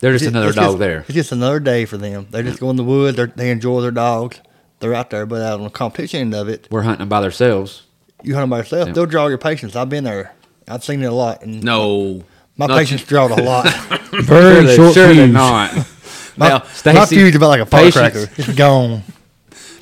[0.00, 0.98] They're just another dog just- there.
[1.00, 2.26] It's just another day for them.
[2.30, 3.18] They just go in the woods.
[3.36, 4.40] They enjoy their dogs.
[4.82, 7.22] They're out there, but out on the competition end of it, We're hunting them by
[7.22, 7.84] themselves.
[8.22, 8.88] you hunt them by yourself.
[8.88, 8.92] Yeah.
[8.94, 9.74] They'll draw your patience.
[9.76, 10.34] I've been there.
[10.68, 11.42] I've seen it a lot.
[11.42, 12.24] And No,
[12.58, 13.66] my not patience drawed a lot.
[14.12, 15.32] Very Sure short they- sure they're fuse.
[15.32, 15.74] not.
[16.36, 18.32] my, Now, my fuse is about like a patience- firecracker.
[18.36, 19.02] It's gone.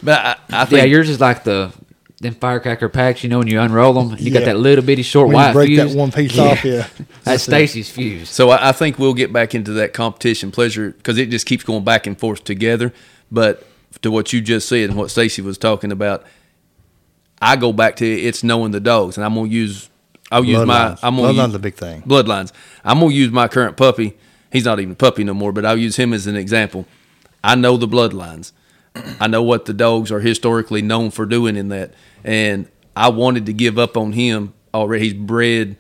[0.03, 1.73] but I, I Yeah, yours is like the
[2.21, 3.23] them firecracker packs.
[3.25, 5.53] You know when you unroll them, you got that little bitty short When white you
[5.55, 5.93] break fuse.
[5.93, 6.87] that one piece off, yeah.
[6.89, 7.43] That's That's.
[7.45, 8.29] Stacy's fuse.
[8.29, 11.65] So I, I think we'll get back into that competition pleasure because it just keeps
[11.65, 12.93] going back and forth together.
[13.33, 13.67] But
[14.03, 16.25] to what you just said and what Stacy was talking about,
[17.41, 19.91] I go back to it's knowing the dogs, and I'm gonna use
[20.31, 20.97] I'll use my.
[21.03, 22.03] I'm gonna Bloodlines use, a big thing.
[22.03, 22.53] Bloodlines.
[22.85, 24.17] I'm gonna use my current puppy.
[24.53, 26.87] He's not even a puppy no more, but I'll use him as an example.
[27.43, 28.53] I know the bloodlines.
[29.21, 33.47] I know what the dogs are historically known for doing in that, and I wanted
[33.47, 35.05] to give up on him already.
[35.05, 35.77] He's bred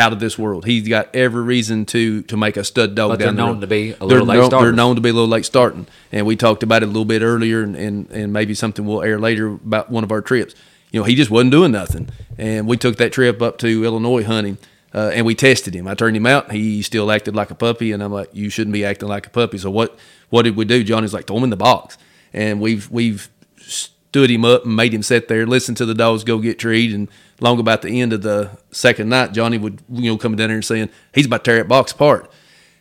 [0.00, 0.64] out of this world.
[0.64, 3.10] He's got every reason to to make a stud dog.
[3.10, 3.60] But they're the known road.
[3.60, 5.86] to be a They're little late known- They're known to be a little late starting,
[6.10, 9.02] and we talked about it a little bit earlier, and, and and maybe something we'll
[9.02, 10.54] air later about one of our trips.
[10.90, 12.08] You know, he just wasn't doing nothing,
[12.38, 14.58] and we took that trip up to Illinois hunting,
[14.92, 15.86] uh, and we tested him.
[15.86, 16.50] I turned him out.
[16.50, 19.30] He still acted like a puppy, and I'm like, you shouldn't be acting like a
[19.30, 19.58] puppy.
[19.58, 19.96] So what
[20.30, 20.82] what did we do?
[20.82, 21.96] Johnny's like, throw him in the box,
[22.32, 26.24] and we've we've stood him up and made him sit there, listen to the dogs
[26.24, 27.08] go get treed, and
[27.40, 30.56] long about the end of the second night, Johnny would you know come down there
[30.56, 32.30] and saying he's about to tear that box apart,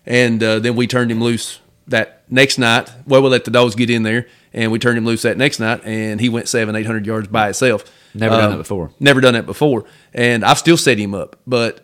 [0.06, 2.92] and uh, then we turned him loose that next night.
[3.08, 5.60] Well, we let the dogs get in there, and we turned him loose that next
[5.60, 7.84] night, and he went seven, eight hundred yards by itself.
[8.14, 8.92] Never done Um, that before.
[9.00, 11.82] Never done that before, and I've still set him up, but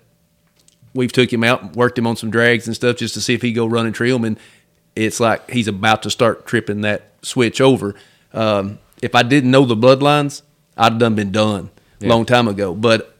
[0.93, 3.33] we've took him out, and worked him on some drags and stuff just to see
[3.33, 4.39] if he go run and trail and
[4.95, 7.95] it's like he's about to start tripping that switch over.
[8.33, 10.41] Um, if I didn't know the bloodlines,
[10.77, 11.69] I'd have done been done
[12.01, 12.73] a long time ago.
[12.73, 13.15] But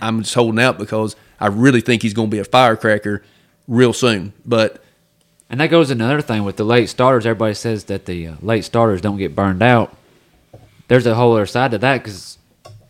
[0.00, 3.22] I'm just holding out because I really think he's going to be a firecracker
[3.68, 4.32] real soon.
[4.44, 4.82] But
[5.50, 7.26] And that goes another thing with the late starters.
[7.26, 9.96] Everybody says that the uh, late starters don't get burned out.
[10.88, 12.38] There's a whole other side to that because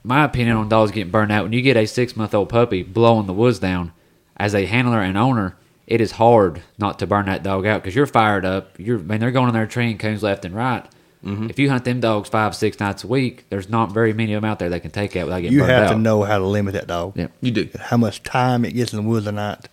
[0.02, 2.82] my opinion on dogs getting burned out when you get a six month old puppy
[2.82, 3.92] blowing the woods down
[4.36, 7.94] as a handler and owner, it is hard not to burn that dog out because
[7.94, 8.78] you're fired up.
[8.78, 10.86] You're man, they're going in there treeing coons left and right.
[11.26, 11.50] Mm-hmm.
[11.50, 14.42] If you hunt them dogs five six nights a week, there's not very many of
[14.42, 15.92] them out there that can take out without getting You burned have out.
[15.94, 17.16] to know how to limit that dog.
[17.16, 17.28] Yeah.
[17.40, 17.68] you do.
[17.78, 19.68] How much time it gets in the woods a night.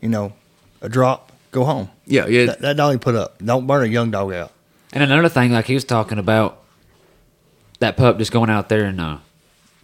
[0.00, 0.32] You know,
[0.80, 1.90] a drop, go home.
[2.06, 2.46] Yeah, yeah.
[2.46, 3.38] That, that dog you put up.
[3.44, 4.52] Don't burn a young dog out.
[4.92, 6.62] And another thing, like he was talking about,
[7.80, 9.18] that pup just going out there and uh,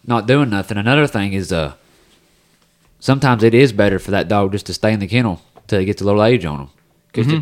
[0.06, 0.78] not doing nothing.
[0.78, 1.74] Another thing is, uh,
[3.00, 5.84] sometimes it is better for that dog just to stay in the kennel till it
[5.86, 6.68] gets a little age on him,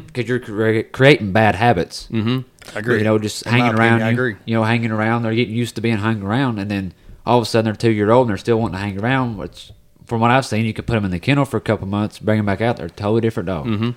[0.07, 2.09] because you're cre- creating bad habits.
[2.11, 2.40] Mm-hmm.
[2.74, 2.98] I agree.
[2.98, 4.00] You know, just In hanging around.
[4.00, 4.37] opinion, I you, agree.
[4.44, 5.22] You know, hanging around.
[5.22, 6.92] They're getting used to being hung around, and then
[7.26, 9.37] all of a sudden they're two year old and they're still wanting to hang around.
[9.37, 9.72] Which,
[10.07, 12.18] from what I've seen, you can put them in the kennel for a couple months,
[12.18, 12.76] bring them back out.
[12.76, 13.66] They're a totally different dog.
[13.66, 13.90] Mm-hmm.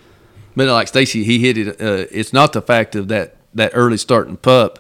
[0.56, 1.82] But like Stacy, he hit it.
[1.82, 4.80] Uh, it's not the fact of that that early starting pup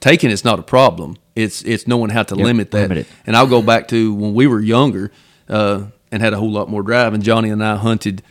[0.00, 1.16] taking it's not a problem.
[1.36, 2.88] It's it's knowing how to Yep, limit that.
[2.88, 3.06] limit.
[3.26, 5.10] And I'll go back to when we were younger
[5.48, 7.12] uh, and had a whole lot more drive.
[7.14, 8.22] And Johnny and I hunted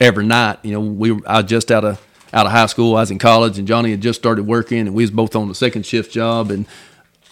[0.00, 0.58] every night.
[0.62, 2.00] You know, we I just out of
[2.34, 2.96] out of high school.
[2.96, 5.48] I was in college, and Johnny had just started working, and we was both on
[5.48, 6.50] the second shift job.
[6.50, 6.66] And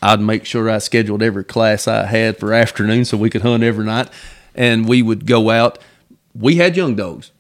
[0.01, 3.65] I'd make sure I scheduled every class I had for afternoon so we could hunt
[3.65, 4.09] every night.
[4.55, 5.79] And we would go out.
[6.35, 7.33] We had young dogs,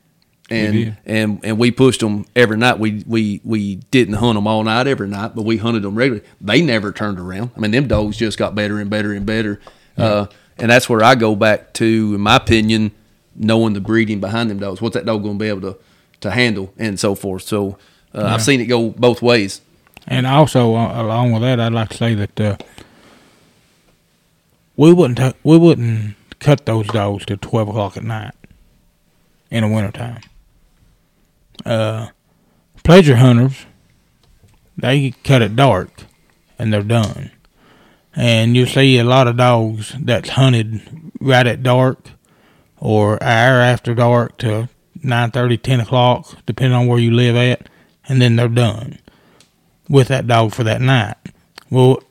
[0.50, 2.78] and and and we pushed them every night.
[2.78, 6.26] We we we didn't hunt them all night every night, but we hunted them regularly.
[6.40, 7.52] They never turned around.
[7.56, 9.60] I mean, them dogs just got better and better and better.
[9.96, 10.26] Uh,
[10.58, 12.92] and that's where I go back to, in my opinion,
[13.36, 14.80] knowing the breeding behind them dogs.
[14.80, 15.78] What's that dog going to be able to
[16.22, 17.42] to handle and so forth.
[17.42, 17.78] So
[18.14, 19.60] uh, I've seen it go both ways.
[20.06, 22.56] And also, uh, along with that, I'd like to say that uh,
[24.76, 28.34] we wouldn't ta- we wouldn't cut those dogs till twelve o'clock at night
[29.50, 30.20] in the wintertime.
[31.64, 32.08] Uh,
[32.82, 33.66] pleasure hunters,
[34.76, 35.90] they cut it dark,
[36.58, 37.30] and they're done.
[38.14, 40.82] And you see a lot of dogs that's hunted
[41.20, 42.10] right at dark,
[42.80, 44.68] or hour after dark to
[45.02, 47.68] 9.30, 10 o'clock, depending on where you live at,
[48.08, 48.98] and then they're done
[49.88, 51.16] with that dog for that night.
[51.70, 52.02] Well,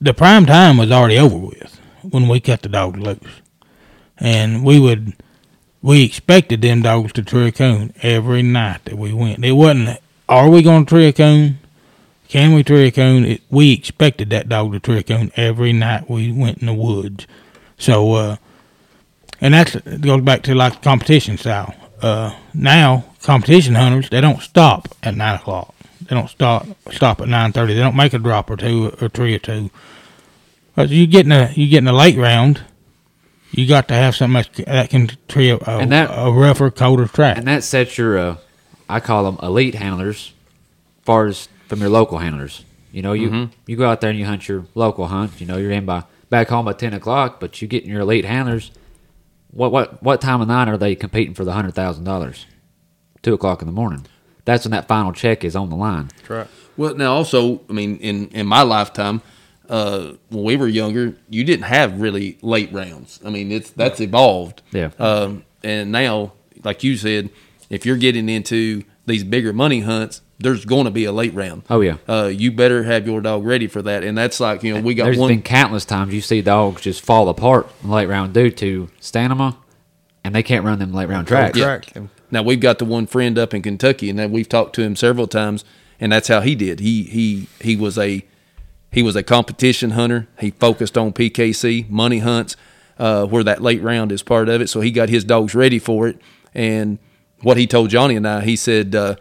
[0.00, 3.42] the prime time was already over with when we cut the dog loose,
[4.18, 5.14] and we would
[5.82, 9.44] we expected them dogs to tree a coon every night that we went.
[9.44, 11.58] It wasn't are we going to tree a coon?
[12.28, 13.24] Can we tree a coon?
[13.24, 16.74] It, we expected that dog to tree a coon every night we went in the
[16.74, 17.26] woods.
[17.78, 18.36] So, uh,
[19.40, 21.74] and that's goes back to like competition style.
[22.02, 25.74] Uh, now competition hunters they don't stop at nine o'clock.
[26.02, 27.74] They don't stop stop at nine thirty.
[27.74, 29.70] They don't make a drop or two or three or two.
[30.74, 32.62] But you getting a you getting a late round,
[33.50, 36.70] you got to have something that's, that can tree a, a, And that- a rougher,
[36.70, 37.36] colder track.
[37.36, 38.36] and that sets your uh,
[38.88, 40.32] I call them elite handlers,
[41.02, 42.64] far as from your local handlers.
[42.92, 43.52] You know, you Mm-hmm.
[43.66, 45.40] you go out there and you hunt your local hunt.
[45.40, 48.00] You know, you're in by back home by ten o'clock, but you get in your
[48.02, 48.70] elite handlers.
[49.50, 52.46] What what what time of night are they competing for the hundred thousand dollars?
[53.22, 54.06] Two o'clock in the morning.
[54.44, 56.10] That's when that final check is on the line.
[56.76, 59.20] Well, now also, I mean, in in my lifetime,
[59.68, 63.20] uh, when we were younger, you didn't have really late rounds.
[63.24, 64.62] I mean, it's that's evolved.
[64.72, 64.90] Yeah.
[64.98, 66.32] Um, and now,
[66.64, 67.30] like you said,
[67.68, 71.64] if you're getting into these bigger money hunts, there's going to be a late round.
[71.68, 71.96] Oh, yeah.
[72.08, 74.04] Uh, you better have your dog ready for that.
[74.04, 75.28] And that's like you know we got There's one.
[75.28, 79.56] been countless times you see dogs just fall apart late round due to stamina,
[80.24, 81.58] and they can't run them late round tracks.
[81.58, 81.96] Correct.
[81.96, 84.82] And Now we've got the one friend up in Kentucky, and then we've talked to
[84.82, 85.64] him several times,
[86.00, 86.80] and that's how he did.
[86.80, 88.24] He he he was a
[88.92, 90.28] he was a competition hunter.
[90.38, 92.56] He focused on PKC money hunts,
[92.98, 94.68] uh, where that late round is part of it.
[94.68, 96.18] So he got his dogs ready for it.
[96.54, 96.98] And
[97.42, 99.16] what he told Johnny and I, he said, uh,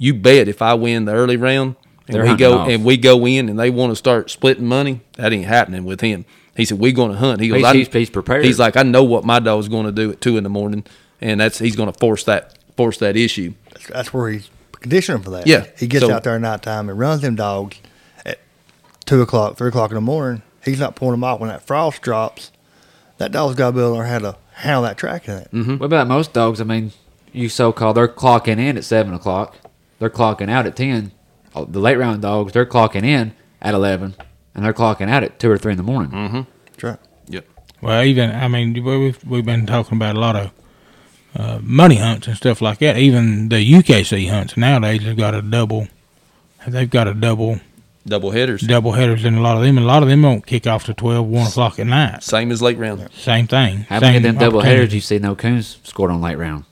[0.00, 1.76] "You bet if I win the early round
[2.08, 2.68] and They're we go off.
[2.68, 6.00] and we go in and they want to start splitting money, that ain't happening with
[6.00, 6.24] him."
[6.56, 8.44] He said, "We're going to hunt." He goes, He's- I- he's- he's prepared.
[8.44, 10.82] He's like, "I know what my dog's going to do at two in the morning,
[11.20, 15.22] and that's he's going to force that force that issue." that's, that's where he's conditioning
[15.22, 15.46] for that.
[15.46, 15.66] Yeah.
[15.78, 17.76] He gets So- out there at nighttime and runs them dogs
[18.26, 18.38] at
[19.06, 20.42] two o'clock, three o'clock in the morning.
[20.64, 22.50] He's not pulling them off when that frost drops.
[23.18, 25.48] That dog's got to be able to learn how to handle that track in it.
[25.52, 25.76] Mm-hmm.
[25.76, 26.60] What about most dogs?
[26.60, 26.92] I mean,
[27.32, 29.56] you so called they're clocking in at seven o'clock,
[30.00, 31.12] they're clocking out at ten.
[31.54, 33.32] Oh, The late round dogs they're clocking in
[33.62, 34.16] at eleven,
[34.54, 36.10] and they're clocking out at two or three in the morning.
[36.10, 36.40] Mm-hmm.
[36.66, 36.98] That's right.
[37.28, 37.46] Yep.
[37.80, 40.50] Well, even I mean, we- we've we've been talking about a lot of
[41.36, 42.96] uh, money hunts and stuff like that.
[42.98, 45.86] Even the UKC hunts nowadays have got a double.
[46.66, 47.60] They've got a double
[48.06, 48.62] Double headers.
[48.62, 49.76] double headers in a lot of them.
[49.76, 52.22] and A lot of them don't kick off to 12, 1 o'clock at night.
[52.22, 53.08] Same as late round.
[53.12, 53.80] Same thing.
[53.88, 56.64] How many of them double headers you see no coons scored on late round?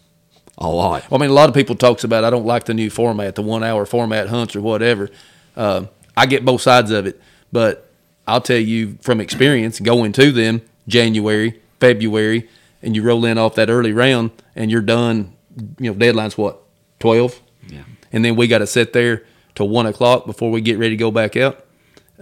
[0.61, 1.09] A lot.
[1.11, 3.37] Well, I mean, a lot of people talks about I don't like the new format,
[3.37, 5.09] the one hour format hunts or whatever.
[5.57, 5.85] Uh,
[6.17, 7.21] I get both sides of it,
[7.53, 7.89] but
[8.27, 12.49] I'll tell you from experience, going to them January, February,
[12.83, 15.33] and you roll in off that early round, and you're done.
[15.79, 16.59] You know, deadline's what
[16.99, 17.83] twelve, Yeah.
[18.13, 20.97] and then we got to sit there till one o'clock before we get ready to
[20.97, 21.65] go back out.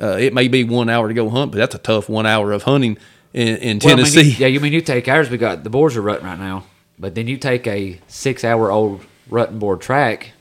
[0.00, 2.52] Uh, it may be one hour to go hunt, but that's a tough one hour
[2.52, 2.98] of hunting
[3.32, 4.30] in, in Well, I mean, Tennessee.
[4.30, 5.30] you- yeah, you mean you take ours?
[5.30, 6.64] We got the boards are rutting right now,
[6.98, 10.32] but then you take a six-hour-old rutting board track.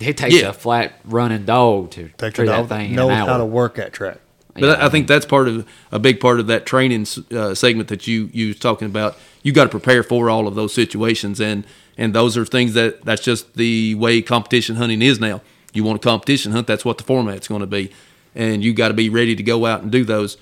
[0.00, 0.48] It takes Yeah.
[0.48, 3.44] a flat running dog to Take treat the that thing in knows an how to
[3.44, 4.18] work that track.
[4.58, 7.88] But I I think that's part of a big part of that training uh, segment
[7.88, 9.16] that you you was talking about.
[9.42, 11.64] You got to prepare for all of those situations, and
[11.98, 15.40] and those are things that that's just the way competition hunting is now.
[15.72, 17.90] You want a competition hunt, that's what the format's going to be,
[18.34, 20.36] and you got to be ready to go out and do those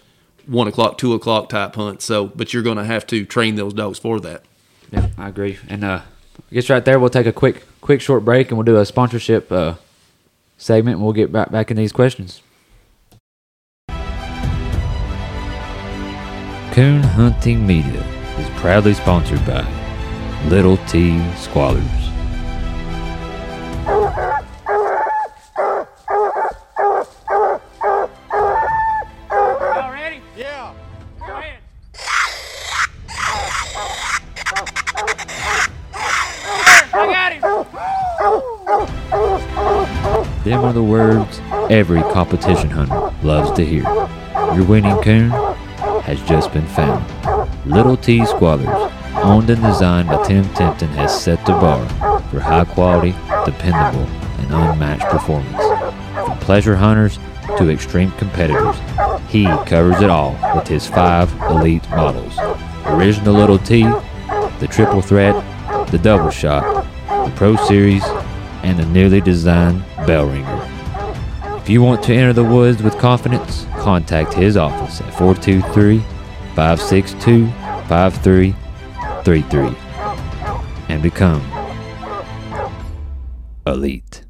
[0.47, 2.05] one o'clock, two o'clock type hunts.
[2.05, 4.43] So, but you're going to have to train those dogs for that.
[4.93, 5.59] Yeah, I agree.
[5.69, 6.03] And uh,
[6.51, 8.85] I guess right there we'll take a quick, quick short break, and we'll do a
[8.85, 9.75] sponsorship uh,
[10.59, 12.43] segment, and we'll get back back in these questions.
[16.73, 18.03] Coon Hunting Media
[18.39, 19.67] is proudly sponsored by
[20.49, 22.12] Little T Squallers.
[40.53, 43.85] Them are the words every competition hunter loves to hear.
[44.55, 45.31] Your winning coon
[46.03, 47.03] has just been found.
[47.65, 51.89] Little T Squallers, owned and designed by Tim Timpton, has set the bar
[52.25, 53.13] for high quality,
[53.47, 54.05] dependable,
[54.41, 55.57] and unmatched performance.
[56.13, 57.19] From pleasure hunters
[57.57, 58.77] to extreme competitors,
[59.31, 62.37] he covers it all with his five elite models.
[62.85, 63.85] Original Little T,
[64.61, 65.35] the Triple Threat,
[65.91, 68.05] the Double Shot, the Pro Series,
[68.63, 70.69] and the newly designed Bell Ringer.
[71.59, 76.01] If you want to enter the woods with confidence, contact his office at 423
[76.57, 77.47] 562
[77.89, 79.77] 5333
[80.89, 81.41] and become
[83.67, 84.25] elite.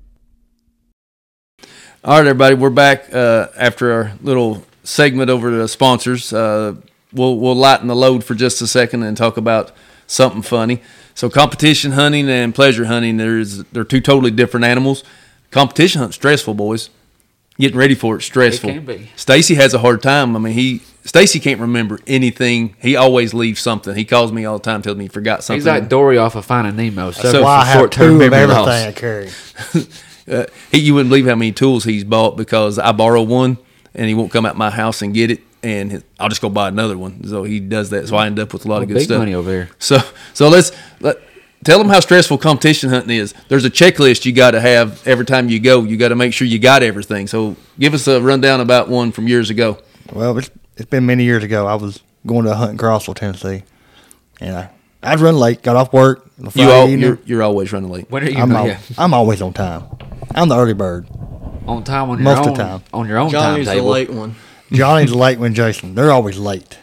[2.05, 6.33] All right, everybody, we're back uh, after our little segment over to the sponsors.
[6.33, 6.75] Uh,
[7.13, 9.73] we'll we'll lighten the load for just a second and talk about
[10.07, 10.83] something funny.
[11.15, 15.05] So, competition hunting and pleasure hunting, there's they're two totally different animals.
[15.53, 16.91] Competition hunt stressful, boys.
[17.59, 18.71] Getting ready for it stressful.
[18.71, 19.11] can be.
[19.15, 20.35] Stacy has a hard time.
[20.35, 22.75] I mean, he Stacy can't remember anything.
[22.81, 23.95] He always leaves something.
[23.95, 25.59] He calls me all the time, telling me he forgot something.
[25.61, 27.11] He's like Dory off of Finding Nemo.
[27.11, 28.69] So, So- Why I have short-term two of everything loss.
[28.69, 29.29] I carry.
[30.29, 33.59] uh, he, you wouldn't believe how many tools he's bought because I borrow one
[33.95, 36.49] and he won't come out my house and get it, and his, I'll just go
[36.49, 37.23] buy another one.
[37.29, 38.09] So he does that.
[38.09, 39.19] So I end up with a lot of good Big stuff.
[39.19, 39.69] money over here.
[39.79, 39.99] So
[40.33, 41.19] so let's let,
[41.65, 43.35] tell them how stressful competition hunting is.
[43.49, 45.83] There's a checklist you got to have every time you go.
[45.83, 47.27] You got to make sure you got everything.
[47.27, 49.79] So give us a rundown about one from years ago.
[50.13, 51.67] Well, it's, it's been many years ago.
[51.67, 53.63] I was going to a hunt in Crossville, Tennessee,
[54.41, 54.71] and I
[55.03, 56.31] I'd run late, got off work.
[56.39, 57.01] on you all, evening.
[57.01, 58.09] You're, you're always running late.
[58.11, 59.85] When are you I'm, al- yeah, I'm always on time.
[60.35, 61.09] I'm the early bird.
[61.67, 62.83] on time on your Most of own the time.
[62.93, 64.37] on your own Johnny's the late one.
[64.71, 65.95] Johnny's late when Jason.
[65.95, 66.79] They're always late.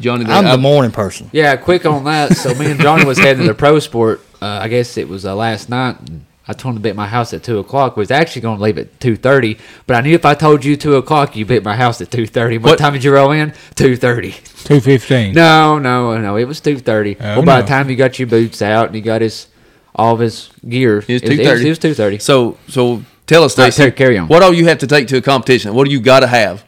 [0.00, 1.30] Johnny, I'm the morning person.
[1.32, 2.36] Yeah, quick on that.
[2.36, 4.20] So me and Johnny was heading to the pro sport.
[4.40, 5.98] Uh, I guess it was uh, last night.
[6.00, 7.96] And I told him to be at my house at two o'clock.
[7.96, 10.76] Was actually going to leave at two thirty, but I knew if I told you
[10.76, 12.58] two o'clock, you'd be at my house at two thirty.
[12.58, 13.52] What, What- time did you roll in?
[13.74, 14.32] Two thirty.
[14.64, 15.32] Two fifteen.
[15.34, 16.36] No, no, no.
[16.36, 17.16] It was two thirty.
[17.18, 19.48] Oh, well, by the time you got your boots out and you got his
[19.94, 21.64] all of his gear, It was 2:30.
[21.64, 22.18] It was two thirty.
[22.18, 24.28] So so tell us, Stacy, carry on.
[24.28, 25.74] what all you have to take to a competition?
[25.74, 26.64] What do you got to have?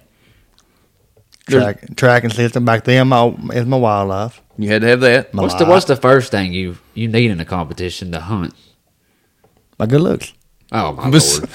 [1.48, 4.40] There's- Track, tracking system back then my, is my wildlife.
[4.58, 5.32] You had to have that.
[5.34, 8.54] My What's the What's the first thing you you need in a competition to hunt?
[9.78, 10.32] my good looks.
[10.72, 11.48] Oh my lord!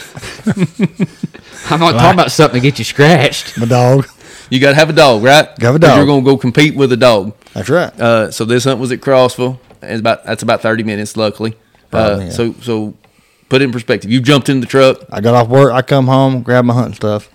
[1.69, 3.57] I'm not talking about something to get you scratched.
[3.57, 4.07] My dog.
[4.49, 5.45] You got to have a dog, right?
[5.59, 5.97] Gotta have a 'Cause dog.
[5.97, 7.33] You're going to go compete with a dog.
[7.53, 7.99] That's right.
[7.99, 9.59] Uh, so this hunt was at Crossville.
[9.81, 11.55] It's about that's about thirty minutes, luckily.
[11.91, 12.29] Uh, yeah.
[12.29, 12.93] So so
[13.49, 14.09] put it in perspective.
[14.11, 14.97] You jumped in the truck.
[15.11, 15.73] I got off work.
[15.73, 17.29] I come home, grab my hunting stuff,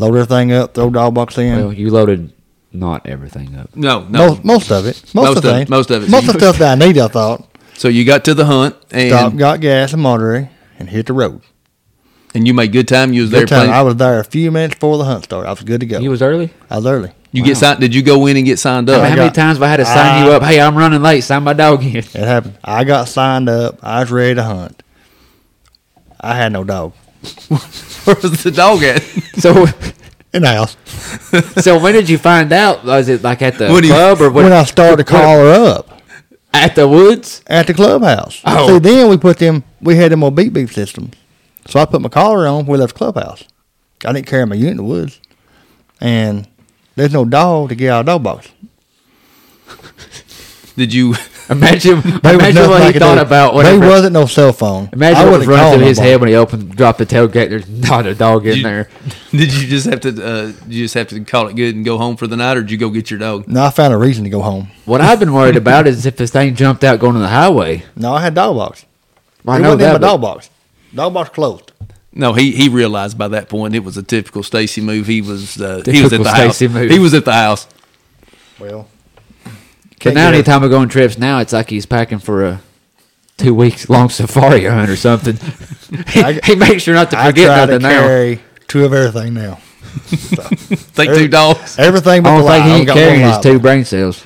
[0.00, 1.56] load everything up, throw dog box in.
[1.58, 2.32] Well, you loaded
[2.72, 3.74] not everything up.
[3.76, 4.28] No, no.
[4.30, 5.02] most, most of it.
[5.12, 5.68] Most, Most of the of- things.
[5.70, 6.10] most of it.
[6.10, 7.46] Most of the stuff that I need, I thought.
[7.74, 11.12] So you got to the hunt and Stop, got gas and Monterey, and hit the
[11.14, 11.40] road.
[12.34, 13.12] and you made good time.
[13.12, 13.60] You was there time.
[13.60, 13.72] playing.
[13.72, 15.48] I was there a few minutes before the hunt started.
[15.48, 15.98] I was good to go.
[15.98, 16.50] You was early.
[16.70, 17.10] I was early.
[17.32, 17.80] you get signed.
[17.80, 19.02] Did you go in and get signed I up?
[19.02, 20.42] mean, how many got- times have I had to sign you up?
[20.42, 21.22] Hey, I'm running late.
[21.22, 21.96] Sign my dog in.
[21.96, 22.58] It happened.
[22.62, 23.78] I got signed up.
[23.82, 24.82] I was ready to hunt.
[26.20, 26.92] I had no dog
[28.04, 29.02] Where was the dog at?
[29.38, 29.66] So,
[30.32, 30.76] in the house.
[31.62, 32.84] so when did you find out?
[32.84, 35.04] Was it like at the What do you- club or what, when I started to
[35.04, 36.00] call her up
[36.54, 37.42] at the woods?
[37.46, 38.40] at the clubhouse.
[38.44, 38.68] Oh.
[38.68, 39.64] See, then we put them.
[39.80, 41.14] We had them on beep beep systems.
[41.66, 42.66] So I put my collar on.
[42.66, 43.44] We left the clubhouse.
[44.04, 45.20] I didn't carry my unit in the woods,
[46.00, 46.48] and
[46.96, 48.48] there's no dog to get out of the dog box.
[50.76, 51.14] Did you?
[51.50, 53.20] Imagine, There was imagine nothing what I he could thought do.
[53.22, 53.46] about.
[53.54, 53.88] There Whatever.
[53.88, 54.88] wasn't no cell phone.
[54.92, 57.48] Imagine I what was would've running through his head when he opened, dropped the tailgate.
[57.50, 58.88] There's not a dog in You- there.
[59.32, 60.08] Did you just have to?
[60.10, 62.56] Uh, did you just have to call it good and go home for the night,
[62.56, 63.46] or did you go get your dog?
[63.48, 64.68] No, I found a reason to go home.
[64.86, 67.84] What I've been worried about is if this thing jumped out going on the highway.
[67.96, 68.84] No, I had dog box.
[69.46, 70.00] I it know wasn't in that.
[70.00, 70.50] my dog box.
[70.94, 71.72] Dog box closed.
[72.12, 75.06] No, he he realized by that point it was a typical Stacy move.
[75.06, 76.60] He was uh, he was at Typical the house.
[76.60, 76.90] Move.
[76.90, 77.68] He was at the house.
[78.58, 78.88] Well,
[80.02, 82.60] But now, anytime we go on trips, now it's like he's packing for a
[83.36, 85.36] two weeks long safari hunt or something.
[86.08, 88.00] he, I- he makes sure not to forget I forget try to nothing now.
[88.06, 89.58] carry two of everything now.
[90.06, 90.42] So,
[90.94, 91.78] Take two dogs.
[91.78, 92.56] Everything but I the don't think lie.
[92.58, 94.24] He only ain't got carrying his two brain cells.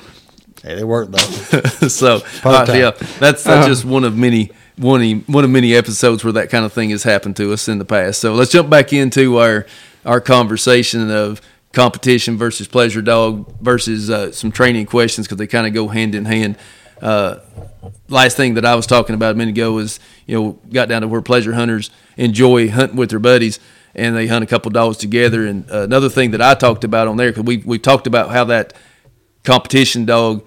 [0.61, 1.67] Hey, they work though.
[1.87, 2.75] so all right, uh, time.
[2.75, 3.67] yeah, that's that's uh-huh.
[3.67, 6.89] just one of many one of, one of many episodes where that kind of thing
[6.91, 8.19] has happened to us in the past.
[8.19, 9.65] So let's jump back into our
[10.05, 11.41] our conversation of
[11.75, 16.15] competition versus pleasure dog versus uh, some training questions because they kind of go hand
[16.15, 16.57] in hand.
[17.01, 17.37] Uh,
[18.07, 21.01] last thing that I was talking about a minute ago was you know got down
[21.01, 23.59] to where pleasure hunters enjoy hunting with their buddies
[23.93, 25.45] and they hunt a couple dogs together.
[25.45, 28.31] And uh, another thing that I talked about on there because we we talked about
[28.31, 28.73] how that
[29.43, 30.45] competition dog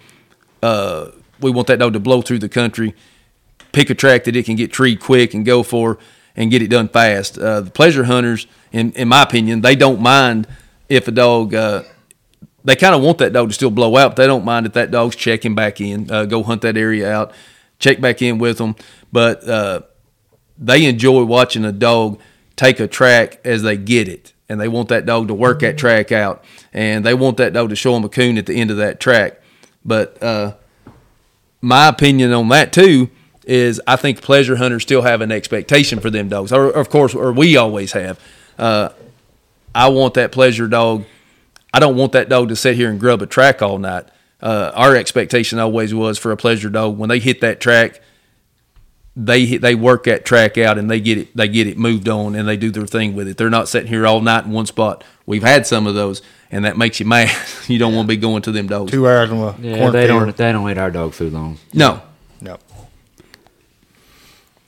[0.62, 1.10] uh,
[1.40, 2.94] we want that dog to blow through the country,
[3.72, 5.98] pick a track that it can get treed quick and go for,
[6.34, 7.38] and get it done fast.
[7.38, 10.46] Uh, the pleasure hunters, in in my opinion, they don't mind
[10.88, 11.54] if a dog.
[11.54, 11.82] Uh,
[12.64, 14.10] they kind of want that dog to still blow out.
[14.10, 17.10] But they don't mind if that dog's checking back in, uh, go hunt that area
[17.10, 17.32] out,
[17.78, 18.76] check back in with them.
[19.10, 19.82] But uh,
[20.58, 22.20] they enjoy watching a dog
[22.56, 25.78] take a track as they get it, and they want that dog to work that
[25.78, 28.70] track out, and they want that dog to show them a coon at the end
[28.70, 29.40] of that track.
[29.84, 30.54] But uh,
[31.62, 33.10] my opinion on that too
[33.46, 36.90] is I think pleasure hunters still have an expectation for them dogs, or, or of
[36.90, 38.20] course, or we always have.
[38.58, 38.90] Uh,
[39.74, 41.04] I want that pleasure dog.
[41.72, 44.06] I don't want that dog to sit here and grub a track all night.
[44.40, 48.00] Uh, our expectation always was for a pleasure dog when they hit that track,
[49.16, 52.08] they hit, they work that track out and they get it they get it moved
[52.08, 53.36] on and they do their thing with it.
[53.36, 55.02] They're not sitting here all night in one spot.
[55.26, 57.34] We've had some of those, and that makes you mad.
[57.66, 58.92] you don't want to be going to them dogs.
[58.92, 59.92] Two hours in a Yeah, cornfield.
[59.94, 60.36] they don't.
[60.36, 61.58] They don't eat our dog food long.
[61.74, 62.00] No,
[62.40, 62.58] No.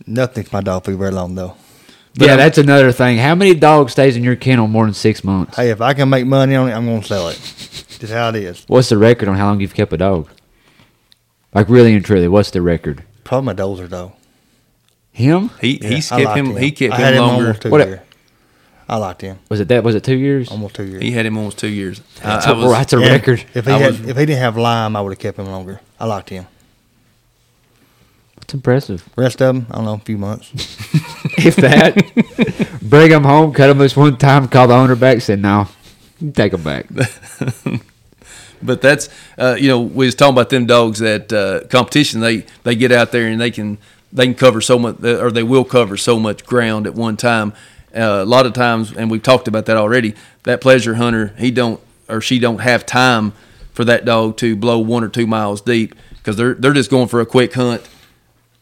[0.06, 1.54] Nothing's my dog food very long though.
[2.20, 3.18] Yeah, that's another thing.
[3.18, 5.56] How many dogs stays in your kennel more than six months?
[5.56, 7.36] Hey, if I can make money on it, I'm gonna sell it.
[7.98, 8.64] Just how it is.
[8.68, 10.28] What's the record on how long you've kept a dog?
[11.54, 13.04] Like really and truly, what's the record?
[13.24, 14.12] Probably my dozer though.
[15.12, 15.50] Him?
[15.60, 16.56] he Yeah, he I kept liked him.
[16.56, 17.42] He kept I him had him longer.
[17.46, 18.00] almost two What- years.
[18.88, 19.84] I liked him Was it that?
[19.84, 20.50] Was it two years?
[20.50, 21.00] almost two years.
[21.00, 22.00] He had him almost two years.
[22.22, 23.44] I, That's, I a, was, that's a Yeah, record.
[23.54, 25.46] If he I had, was- if he didn't have lime, I would have kept him
[25.46, 25.80] longer.
[26.00, 26.46] I liked him.
[28.36, 29.08] That's impressive.
[29.16, 30.50] Rest of them, I don't know, a few months.
[31.38, 35.36] if that, bring them home, cut them loose one time, call the owner back, say
[35.36, 35.68] no,
[36.34, 36.86] take them back.
[38.62, 39.08] but that's
[39.38, 42.20] uh, you know we was talking about them dogs that uh, competition.
[42.20, 43.78] They they get out there and they can
[44.12, 47.52] they can cover so much or they will cover so much ground at one time.
[47.94, 50.14] Uh, a lot of times, and we've talked about that already.
[50.44, 53.32] That pleasure hunter, he don't or she don't have time
[53.72, 57.08] for that dog to blow one or two miles deep because they're they're just going
[57.08, 57.88] for a quick hunt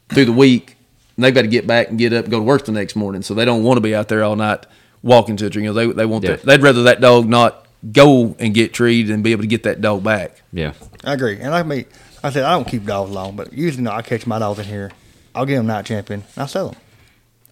[0.08, 0.78] through the week
[1.18, 2.94] And they've got to get back and get up and go to work the next
[2.94, 3.22] morning.
[3.22, 4.64] So they don't want to be out there all night
[5.02, 5.64] walking to a tree.
[5.64, 6.36] You know, they they want Yeah.
[6.36, 6.42] that.
[6.42, 9.80] They'd rather that dog not go and get treated and be able to get that
[9.80, 10.42] dog back.
[10.52, 10.74] Yeah.
[11.02, 11.38] I agree.
[11.40, 11.86] And I mean,
[12.22, 14.66] I said I don't keep dogs long, but usually no, I catch my dogs in
[14.66, 14.92] here.
[15.34, 16.22] I'll get them night champion.
[16.36, 16.80] And I sell them.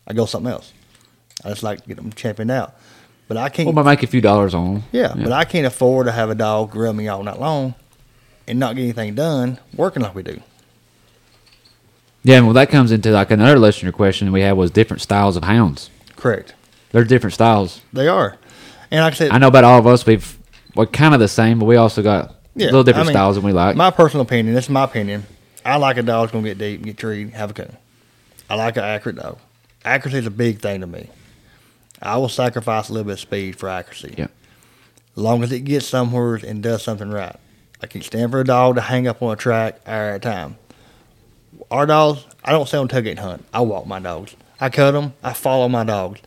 [0.06, 0.72] I go something else.
[1.44, 2.76] I just like to get them championed out.
[3.26, 3.66] But I can't.
[3.66, 4.82] Well, might make a few dollars on them.
[4.92, 7.74] yeah, but I can't afford to have a dog rub me all night long
[8.46, 10.40] and not get anything done working like we do.
[12.26, 15.44] Yeah, well, that comes into like another listener question we had was different styles of
[15.44, 15.90] hounds.
[16.16, 16.54] Correct.
[16.90, 17.80] They're different styles.
[17.92, 18.36] They are.
[18.90, 20.36] And like I said, I know about all of us, we've
[20.74, 23.36] we're kind of the same, but we also got Yeah, little different I mean, styles
[23.36, 23.76] than we like.
[23.76, 25.24] My personal opinion, this is my opinion.
[25.64, 27.76] I like a dog's gonna get deep, get treed, have a coon.
[28.50, 29.38] I like an accurate dog.
[29.84, 31.08] Accuracy is a big thing to me.
[32.02, 34.16] I will sacrifice a little bit of speed for accuracy.
[34.18, 34.26] Yeah.
[35.16, 37.36] As long as it gets somewhere and does something right.
[37.80, 40.18] I can stand for a dog to hang up on a track hour at a
[40.18, 40.56] time.
[41.70, 43.44] Our dogs, I don't sell them tailgate hunt.
[43.52, 44.36] I walk my dogs.
[44.60, 45.14] I cut them.
[45.22, 46.20] I follow my dogs.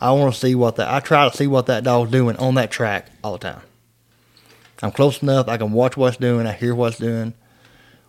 [0.00, 0.92] I want to see what that.
[0.92, 3.60] I try to see what that dog's doing on that track all the time.
[4.82, 5.48] I'm close enough.
[5.48, 6.46] I can watch what's doing.
[6.46, 7.34] I hear what's doing,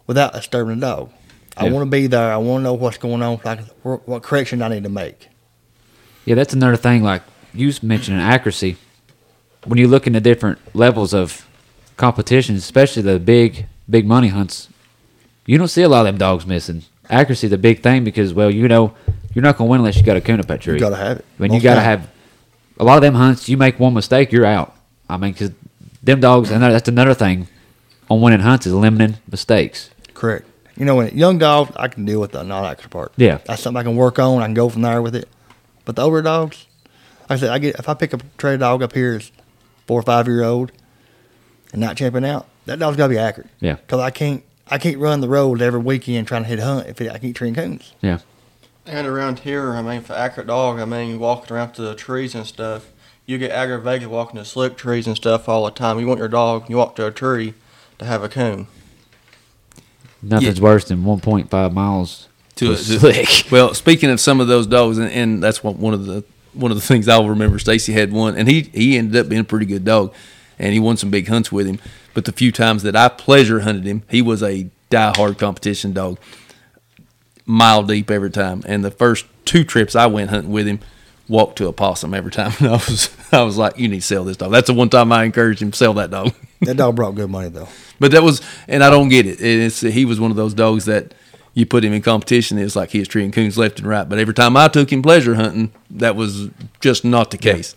[0.08, 1.12] without disturbing the dog.
[1.58, 2.34] I want to be there.
[2.34, 3.42] I want to know what's going on.
[3.42, 5.30] So I can, what correction I need to make.
[6.26, 7.02] Yeah, that's another thing.
[7.02, 7.22] Like
[7.54, 8.78] you mentioned, accuracy.
[9.64, 11.48] When you look into different levels of
[11.98, 14.68] competitions, especially the big, big money hunts,
[15.46, 16.84] you don't see a lot of them dogs missing.
[17.10, 18.96] Accuracy is a big thing because, well, you know,
[19.34, 20.76] you're not going to win unless you got a coon up that tree.
[20.76, 21.26] You gotta have it.
[21.40, 22.10] I mean, you got to have
[22.80, 23.48] a lot of them hunts.
[23.48, 24.76] You make one mistake, you're out.
[25.10, 25.52] I mean, because
[26.02, 27.48] them dogs, and that's another thing
[28.10, 29.90] on winning hunts is limiting mistakes.
[30.14, 30.48] Correct.
[30.78, 33.14] You know, when young dogs, I can deal with the non-accurate part.
[33.16, 33.40] Yeah.
[33.46, 34.42] that's something I can work on.
[34.42, 35.30] I can go from there with it.
[35.86, 36.66] But the older dogs,
[37.30, 39.32] like I said, I get if I pick a trade dog up here is
[39.88, 40.72] four or five year old
[41.72, 43.50] and not champion out, that dog's got to be accurate.
[43.60, 43.76] Yeah.
[43.76, 46.88] because I can't I can't run the road every weekend trying to hit a hunt
[46.88, 47.94] if it, I keep treeing coons.
[48.02, 48.20] Yeah.
[48.86, 52.36] And around here, I mean, for accurate dog, I mean, walking around to the trees
[52.36, 52.92] and stuff,
[53.26, 56.00] you get aggravated walking to slick trees and stuff all the time.
[56.00, 57.54] You want your dog, you walk to a tree
[58.00, 58.68] to have a coon.
[60.22, 62.78] Nothing's worse than 1.5 miles to to it.
[62.78, 63.46] slick.
[63.52, 66.72] Well, speaking of some of those dogs, and, and that's what one of the one
[66.72, 67.60] of the things I'll remember.
[67.60, 70.14] Stacy had one, and he he ended up being a pretty good dog,
[70.60, 71.80] and he won some big hunts with him.
[72.14, 76.18] But the few times that I pleasure hunted him, he was a die-hard competition dog,
[77.46, 78.64] mile deep every time.
[78.66, 80.80] And the first two trips I went hunting with him,
[81.28, 84.06] walked to a possum every time, and I was I was like, you need to
[84.06, 84.52] sell this dog.
[84.52, 86.34] That's the one time I encouraged him to sell that dog.
[86.62, 87.68] That dog brought good money though.
[88.00, 89.40] But that was, and I don't get it.
[89.40, 91.14] It's he was one of those dogs that
[91.54, 92.58] you put him in competition.
[92.58, 94.08] It's like he was treating coons left and right.
[94.08, 96.50] But every time I took him pleasure hunting, that was
[96.80, 97.76] just not the case.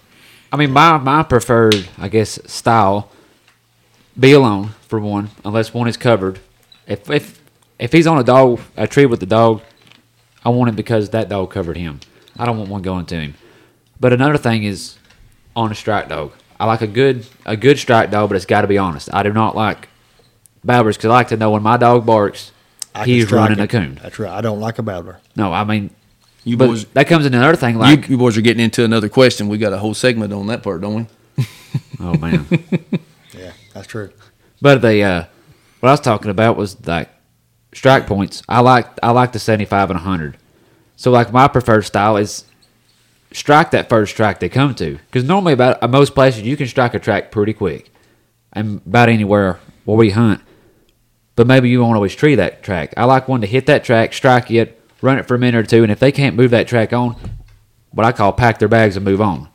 [0.53, 3.11] I mean, my my preferred, I guess, style
[4.19, 6.41] be alone for one, unless one is covered.
[6.87, 7.43] If if
[7.79, 9.63] if he's on a dog a tree with the dog,
[10.45, 12.01] I want him because that dog covered him.
[12.39, 13.35] I don't want one going to him.
[14.01, 14.97] But another thing is
[15.55, 16.33] on a strike dog.
[16.59, 19.13] I like a good a good strike dog, but it's got to be honest.
[19.13, 19.89] I do not like
[20.65, 22.53] babblers because I like to know when my dog barks,
[22.95, 23.65] I he's running it.
[23.65, 23.99] a coon.
[24.03, 24.33] That's right.
[24.33, 25.21] I don't like a babbler.
[25.37, 25.91] No, I mean,
[26.45, 27.77] You but boys, that comes in another thing.
[27.79, 29.49] Like, you boys are getting into another question.
[29.49, 31.45] We got a whole segment on that part, don't we?
[32.01, 32.47] oh man.
[33.37, 34.11] Yeah, that's true.
[34.61, 35.25] But the uh,
[35.81, 37.11] what I was talking about was like
[37.73, 38.43] strike points.
[38.49, 40.37] I like I like the seventy five and hundred.
[40.97, 42.45] So like my preferred style is
[43.33, 46.67] strike that first track they come to because normally about at most places you can
[46.67, 47.93] strike a track pretty quick,
[48.53, 50.41] and about anywhere where we hunt.
[51.37, 52.95] But maybe you won't always tree that track.
[52.97, 55.63] I like one to hit that track, strike it, run it for a minute or
[55.69, 57.17] two, and if they can't move that track on,
[57.91, 59.49] what I call pack their bags and move on.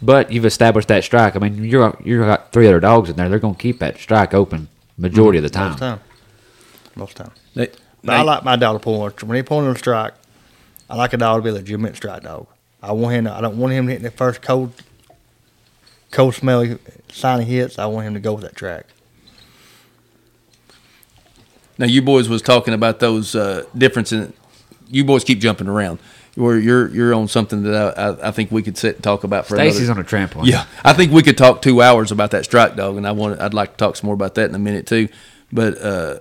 [0.00, 1.36] But you've established that strike.
[1.36, 3.28] I mean, you're you got three other dogs in there.
[3.28, 5.70] They're going to keep that strike open majority of the time.
[5.70, 6.00] Most time.
[6.96, 7.30] Most time.
[7.54, 7.70] They-
[8.04, 10.14] But I like my dog to pull on when he pulling on a strike.
[10.90, 12.48] I like a dog to be a legitimate strike dog.
[12.82, 13.24] I want him.
[13.24, 14.72] To, I don't want him hitting the first cold,
[16.10, 16.78] cold smelly
[17.12, 17.78] sign he hits.
[17.78, 18.86] I want him to go with that track.
[21.78, 24.32] Now you boys was talking about those uh, difference in.
[24.92, 25.98] You boys keep jumping around.
[26.34, 29.44] Where you're you're on something that I, I, think we could sit and talk about
[29.46, 30.46] for Stacy's on a trampoline.
[30.46, 33.38] Yeah, I think we could talk two hours about that strike dog, and I want
[33.38, 35.08] I'd like to talk some more about that in a minute too.
[35.52, 36.20] But uh,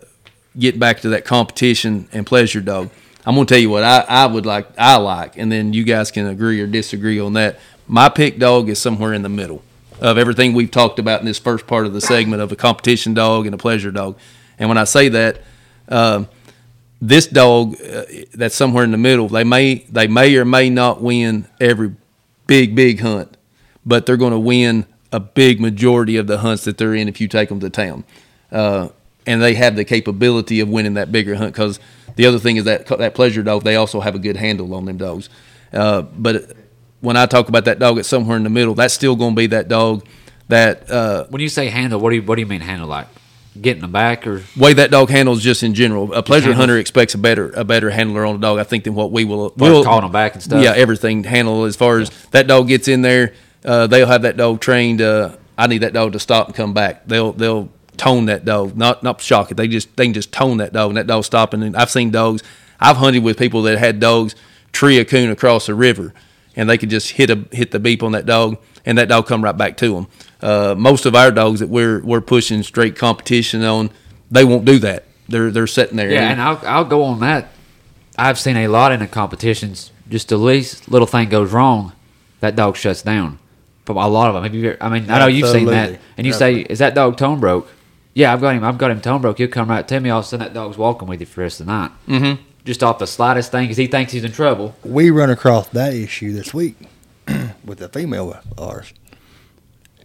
[0.59, 2.89] get back to that competition and pleasure dog.
[3.25, 6.11] I'm gonna tell you what I, I would like I like, and then you guys
[6.11, 7.59] can agree or disagree on that.
[7.87, 9.61] My pick dog is somewhere in the middle
[10.01, 13.13] of everything we've talked about in this first part of the segment of a competition
[13.13, 14.17] dog and a pleasure dog.
[14.57, 15.41] And when I say that,
[15.87, 16.27] um,
[17.01, 21.01] this dog uh, that's somewhere in the middle, they may they may or may not
[21.01, 21.95] win every
[22.47, 23.35] big big hunt,
[23.85, 27.19] but they're going to win a big majority of the hunts that they're in if
[27.19, 28.03] you take them to town.
[28.51, 28.89] Uh,
[29.25, 31.79] and they have the capability of winning that bigger hunt because
[32.15, 34.85] The other thing is that that pleasure dog, they also have a good handle on
[34.85, 35.29] them dogs.
[35.73, 36.55] Uh, but
[36.99, 39.35] when I talk about that dog that's somewhere in the middle, that's still going to
[39.35, 40.05] be that dog
[40.49, 43.07] that uh, When you say handle, what do you what do you mean handle like?
[43.59, 46.13] Getting them back or way that dog handles just in general.
[46.13, 48.95] A pleasure hunter expects a better a better handler on a dog, I think, than
[48.95, 49.53] what we will.
[49.57, 50.63] we'll calling them back and stuff?
[50.63, 53.33] Yeah, everything handle as far as that dog gets in there.
[53.65, 55.01] Uh, they'll have that dog trained.
[55.01, 57.05] Uh, I need that dog to stop and come back.
[57.07, 59.57] They'll they'll tone that dog, not not shock it.
[59.57, 61.61] They just they can just tone that dog, and that dog stopping.
[61.61, 62.41] And I've seen dogs.
[62.79, 64.33] I've hunted with people that had dogs
[64.71, 66.13] tree a coon across a river,
[66.55, 69.27] and they could just hit a hit the beep on that dog, and that dog
[69.27, 70.07] come right back to them.
[70.41, 73.89] Uh, most of our dogs that we're we're pushing straight competition on,
[74.29, 75.05] they won't do that.
[75.27, 76.11] They're they're sitting there.
[76.11, 77.49] Yeah, and I'll I'll go on that.
[78.17, 79.91] I've seen a lot in the competitions.
[80.09, 81.93] Just the least little thing goes wrong,
[82.41, 83.39] that dog shuts down.
[83.85, 84.43] But a lot of them.
[84.43, 84.77] Have you?
[84.79, 87.67] I mean, I know you've seen that, and you say, "Is that dog tone broke?"
[88.13, 88.63] Yeah, I've got him.
[88.63, 89.37] I've got him tone broke.
[89.37, 90.09] He'll come right to me.
[90.09, 91.91] All of a sudden, that dog's walking with you for the rest of the night.
[92.07, 92.43] Mm-hmm.
[92.63, 94.75] Just off the slightest thing, because he thinks he's in trouble.
[94.83, 96.77] We run across that issue this week
[97.65, 98.93] with a female of ours.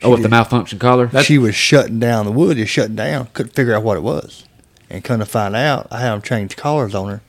[0.02, 1.08] Oh, with the malfunction collar.
[1.22, 3.28] she was shutting down the wood, just shutting down.
[3.32, 4.44] Couldn't figure out what it was,
[4.90, 7.22] and come to find out, I had them change collars on her,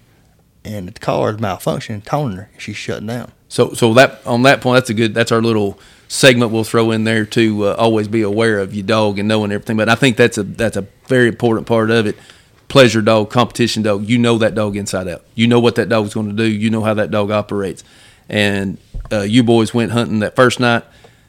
[0.65, 2.49] and the collar's malfunctioning, toning her.
[2.57, 3.31] She's shutting down.
[3.49, 5.13] So so that on that point, that's a good.
[5.13, 8.85] That's our little segment we'll throw in there to uh, always be aware of your
[8.85, 9.77] dog and knowing everything.
[9.77, 12.17] But I think that's a that's a very important part of it.
[12.67, 14.07] Pleasure dog, competition dog.
[14.07, 15.23] You know that dog inside out.
[15.35, 16.45] You know what that dog's going to do.
[16.45, 17.83] You know how that dog operates.
[18.29, 18.77] And
[19.11, 20.83] uh, you boys went hunting that first night,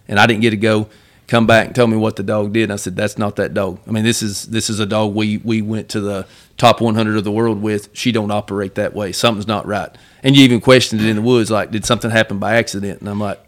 [0.09, 0.89] and I didn't get to go.
[1.29, 2.65] Come back and tell me what the dog did.
[2.65, 3.79] And I said, "That's not that dog.
[3.87, 6.27] I mean, this is this is a dog we we went to the
[6.57, 7.91] top 100 of the world with.
[7.93, 9.13] She don't operate that way.
[9.13, 9.91] Something's not right."
[10.23, 13.09] And you even questioned it in the woods, like, "Did something happen by accident?" And
[13.09, 13.39] I'm like,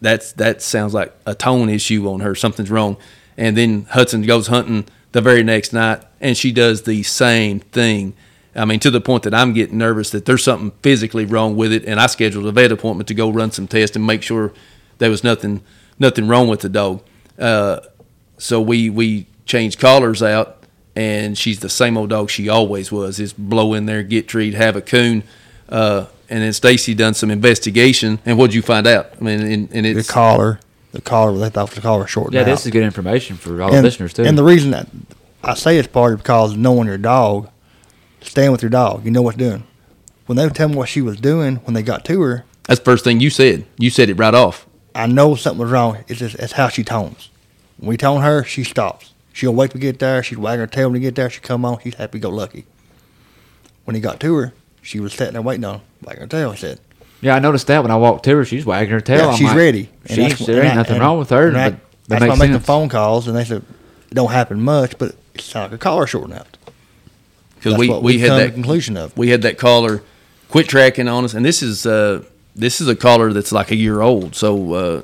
[0.00, 2.34] that's that sounds like a tone issue on her.
[2.34, 2.96] Something's wrong.
[3.36, 4.86] And then Hudson goes hunting
[5.16, 8.12] the very next night, and she does the same thing.
[8.54, 11.72] I mean, to the point that I'm getting nervous that there's something physically wrong with
[11.72, 14.52] it, and I scheduled a vet appointment to go run some tests and make sure
[14.98, 15.62] there was nothing
[15.98, 17.02] nothing wrong with the dog.
[17.38, 17.80] Uh,
[18.36, 20.64] so we we changed collars out,
[20.94, 23.18] and she's the same old dog she always was.
[23.18, 25.22] Is blow in there, get treed, have a coon.
[25.66, 29.12] Uh, and then Stacy done some investigation, and what'd you find out?
[29.18, 30.60] I mean, and, and The collar,
[30.96, 32.46] the collar, they thought the collar shortened yeah, out.
[32.46, 34.24] this is good information for all the listeners too.
[34.24, 34.88] And the reason that
[35.42, 37.48] I say it's part of because knowing your dog,
[38.20, 39.64] staying with your dog, you know what's doing.
[40.26, 42.80] When they would tell me what she was doing when they got to her, that's
[42.80, 43.64] the first thing you said.
[43.78, 44.66] You said it right off.
[44.94, 46.04] I know something was wrong.
[46.08, 47.30] It's just it's how she tones.
[47.78, 49.12] When we tone her, she stops.
[49.32, 50.22] She'll wait to get there.
[50.22, 51.30] She'd wag her tail when to get there.
[51.30, 51.78] She come on.
[51.80, 52.64] She's happy go lucky.
[53.84, 56.50] When he got to her, she was sitting there waiting on him, wagging her tail.
[56.52, 56.80] He said,
[57.20, 59.18] yeah, I noticed that when I walked to her, she's wagging her tail.
[59.18, 61.30] "Yeah, I'm she's like, ready." And She's, that's- there ain't I- nothing and- wrong with
[61.30, 61.46] her.
[61.48, 63.62] and but that that's why I'm making phone calls, and they said
[64.10, 66.56] it don't happen much, but it's like a collar shorting out.
[67.56, 69.16] because we, what we we've had come that conclusion of.
[69.16, 70.02] we had that caller
[70.48, 72.22] quit tracking on us, and this is uh,
[72.54, 74.34] this is a caller that's like a year old.
[74.36, 75.02] So uh,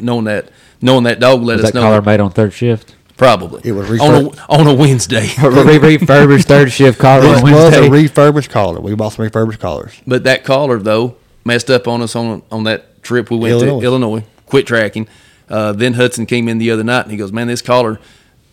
[0.00, 0.50] knowing that
[0.82, 2.94] knowing that dog let Was us that know collar made on third shift?
[3.16, 5.28] probably It was on a, on a Wednesday.
[5.42, 8.80] Re- refurbished third shift collar This on was a refurbished collar.
[8.80, 9.94] We bought some refurbished collars.
[10.04, 11.14] But that caller though
[11.44, 13.80] messed up on us on on that trip we went Illinois.
[13.80, 14.24] to Illinois.
[14.46, 15.08] Quit tracking.
[15.48, 18.00] Uh, then Hudson came in the other night and he goes, "Man, this collar,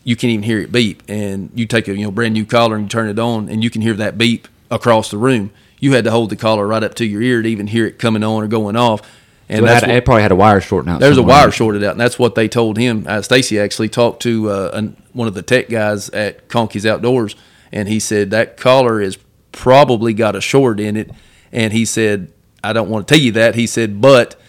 [0.03, 2.75] you can't even hear it beep." And you take a you know brand new collar
[2.75, 5.51] and you turn it on and you can hear that beep across the room.
[5.79, 7.97] You had to hold the collar right up to your ear to even hear it
[7.97, 9.01] coming on or going off.
[9.49, 10.99] And So it, that's had, what- it probably had a wire shorted out.
[10.99, 13.05] there's a wire shorted out, and that's what they told him.
[13.07, 17.35] Uh, Stacy actually talked to uh, an, one of the tech guys at Conkey's Outdoors,
[17.71, 19.17] and he said that collar is
[19.51, 21.09] probably got a short in it.
[21.51, 22.31] And he said,
[22.63, 23.55] I don't want to tell you that.
[23.55, 24.39] He said, but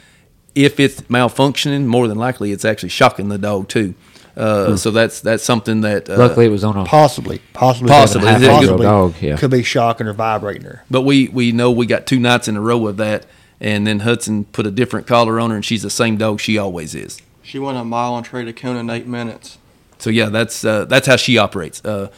[0.55, 3.95] if it's malfunctioning, more than likely it's actually shocking the dog too.
[4.37, 6.09] Uh, So that's that's something that.
[6.09, 6.85] Uh, Luckily, it was on a.
[6.85, 8.29] Possibly, possibly, Possibly.
[8.29, 9.37] Half a possibly dog, yeah.
[9.37, 10.85] could be shocking or vibrating her.
[10.91, 13.27] but we we know we got two nights in a row of that,
[13.61, 16.57] and then Hudson put a different collar on her, and she's the same dog she
[16.57, 17.21] always is.
[17.43, 19.59] She went a mile and traded a coon in eight minutes.
[19.99, 21.85] So yeah, that's uh, that's how she operates.
[21.85, 22.09] Uh,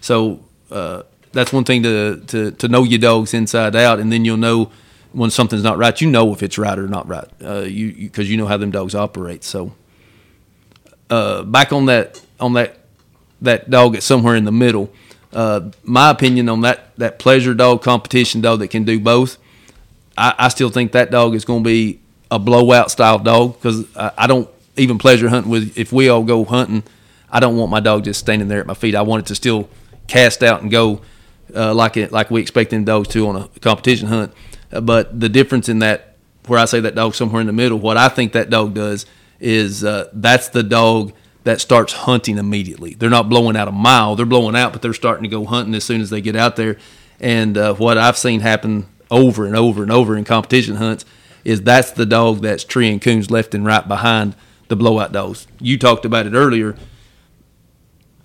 [0.00, 0.40] so
[0.70, 1.02] uh,
[1.32, 4.70] that's one thing to, to to know your dogs inside out, and then you'll know
[5.14, 5.98] when something's not right.
[6.00, 7.28] You know if it's right or not right.
[7.42, 9.44] Uh, you because you, know how them dogs operate.
[9.44, 9.72] So
[11.08, 12.78] uh, back on that on that
[13.40, 14.92] that dog that's somewhere in the middle.
[15.32, 19.38] Uh, my opinion on that that pleasure dog competition dog that can do both.
[20.18, 22.00] I, I still think that dog is going to be
[22.30, 25.78] a blowout style dog because I, I don't even pleasure hunting with.
[25.78, 26.82] If we all go hunting,
[27.30, 28.94] I don't want my dog just standing there at my feet.
[28.94, 29.68] I want it to still
[30.06, 31.00] cast out and go
[31.54, 34.32] uh, like it like we expect them dogs to on a competition hunt.
[34.80, 36.16] But the difference in that,
[36.46, 39.06] where I say that dog somewhere in the middle, what I think that dog does
[39.40, 41.12] is uh, that's the dog
[41.44, 42.94] that starts hunting immediately.
[42.94, 45.74] They're not blowing out a mile; they're blowing out, but they're starting to go hunting
[45.74, 46.78] as soon as they get out there.
[47.20, 51.04] And uh, what I've seen happen over and over and over in competition hunts
[51.44, 54.34] is that's the dog that's treeing coons left and right behind
[54.68, 55.46] the blowout dogs.
[55.60, 56.76] You talked about it earlier.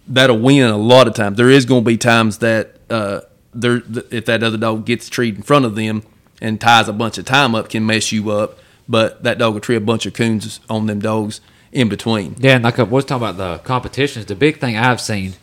[0.07, 1.37] That'll win a lot of times.
[1.37, 3.21] There is going to be times that uh,
[3.53, 6.03] there, if that other dog gets treed in front of them
[6.41, 8.59] and ties a bunch of time up, can mess you up.
[8.87, 12.35] But that dog will tree a bunch of coons on them dogs in between.
[12.39, 15.33] Yeah, and like I was talking about the competitions, the big thing I've seen,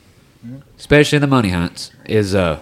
[0.77, 2.61] especially in the money hunts, is uh,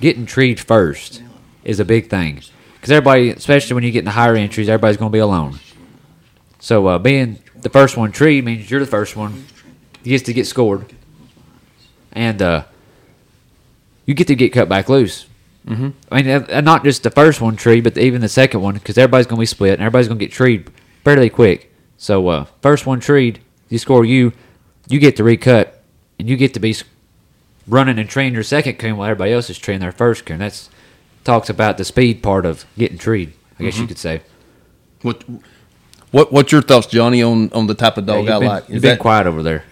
[0.00, 1.22] getting treed first
[1.64, 2.42] is a big thing.
[2.74, 5.58] Because everybody, especially when you get in the higher entries, everybody's going to be alone.
[6.60, 9.46] So uh, being the first one treed means you're the first one.
[10.04, 10.94] You get to get scored,
[12.12, 12.64] and uh,
[14.04, 15.26] you get to get cut back loose.
[15.66, 15.88] Mm-hmm.
[16.12, 18.96] I mean, uh, not just the first one tree, but even the second one, because
[18.96, 20.70] everybody's going to be split, and everybody's going to get treed
[21.04, 21.72] fairly quick.
[21.96, 24.32] So uh, first one treed, you score you,
[24.88, 25.82] you get to recut,
[26.18, 26.74] and you get to be
[27.66, 30.38] running and treeing your second coon while everybody else is treeing their first coon.
[30.38, 30.70] That's
[31.24, 33.32] talks about the speed part of getting treed.
[33.58, 34.20] I guess you could say.
[35.02, 35.24] What
[36.12, 38.68] what what's your thoughts, Johnny, on on the type of dog you've I been, like?
[38.68, 39.64] you've Is been that quiet over there.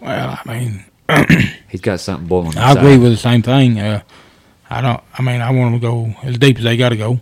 [0.00, 0.84] Well, I mean,
[1.68, 2.56] He's got something boiling.
[2.56, 2.78] I inside.
[2.80, 3.78] agree with the same thing.
[3.78, 4.02] Uh,
[4.70, 5.02] I don't.
[5.18, 7.20] I mean, I want them to go as deep as they got to go,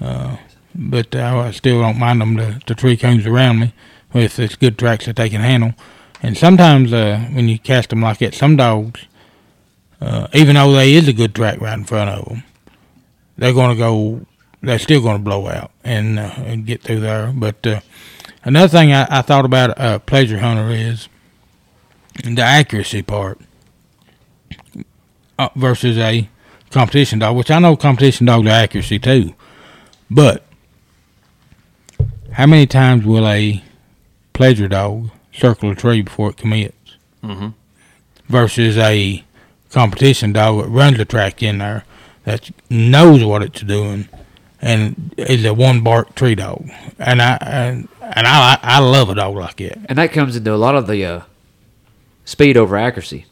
[0.00, 0.36] uh,
[0.74, 3.74] but uh, I still don't mind them to, to tree coons around me
[4.14, 5.74] if it's good tracks that they can handle.
[6.22, 9.06] And sometimes uh, when you cast them like that, some dogs,
[10.00, 12.44] uh, even though there is a good track right in front of them,
[13.36, 14.26] they're going to go.
[14.62, 17.30] They're still going to blow out and, uh, and get through there.
[17.34, 17.80] But uh,
[18.44, 21.08] another thing I, I thought about a pleasure hunter is
[22.24, 23.38] the accuracy part
[25.38, 26.30] uh, versus a
[26.74, 29.34] competition dog, which I know competition dogs are accuracy too.
[30.10, 30.44] But
[32.32, 33.62] how many times will a
[34.32, 36.96] pleasure dog circle a tree before it commits?
[37.22, 37.54] Mhm.
[38.28, 39.22] Versus a
[39.70, 41.84] competition dog that runs the track in there
[42.24, 44.08] that knows what it's doing
[44.60, 46.68] and is a one bark tree dog.
[46.98, 49.78] And I and, and I I love a dog like that.
[49.86, 51.20] and that comes into a lot of the uh,
[52.24, 53.26] speed over accuracy.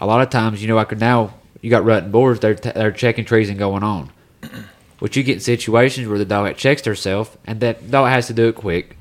[0.00, 2.40] A lot of times, you know, I could now you got rutting boards.
[2.40, 4.10] They're t- they're checking trees and going on.
[4.98, 8.28] But you get in situations where the dog that checks herself, and that dog has
[8.28, 8.96] to do it quick.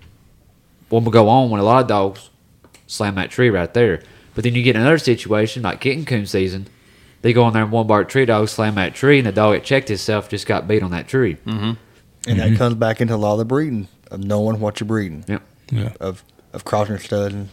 [0.89, 2.29] One will go on when a lot of dogs
[2.85, 4.01] slam that tree right there.
[4.33, 6.67] But then you get another situation like kitten coon season.
[7.21, 9.53] They go in there and one bark tree dog slam that tree, and the dog
[9.53, 11.35] that checked itself just got beat on that tree.
[11.45, 11.71] Mm-hmm.
[12.27, 12.55] And that mm-hmm.
[12.57, 15.41] comes back into a lot of the breeding of knowing what you're breeding, Yep.
[15.71, 15.93] Yeah.
[15.99, 17.49] of of crossing your studs, and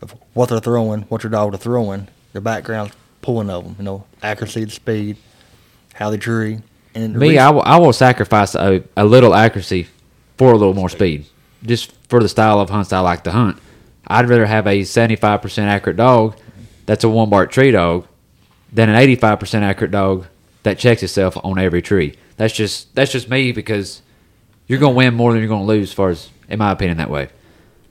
[0.00, 2.92] of what they're throwing, what your dog are throwing, their background
[3.22, 3.76] pulling of them.
[3.78, 5.16] You know, accuracy, the speed,
[5.94, 6.60] how they tree.
[6.94, 9.86] And Me, reason- I will, I will sacrifice a, a little accuracy
[10.36, 11.26] for a little more speed,
[11.64, 13.58] just for the style of hunts I like to hunt.
[14.06, 16.36] I'd rather have a 75% accurate dog
[16.86, 18.06] that's a one bark tree dog
[18.72, 20.26] than an 85% accurate dog
[20.64, 22.16] that checks itself on every tree.
[22.36, 24.02] That's just that's just me because
[24.66, 26.72] you're going to win more than you're going to lose, as far as in my
[26.72, 27.28] opinion, that way.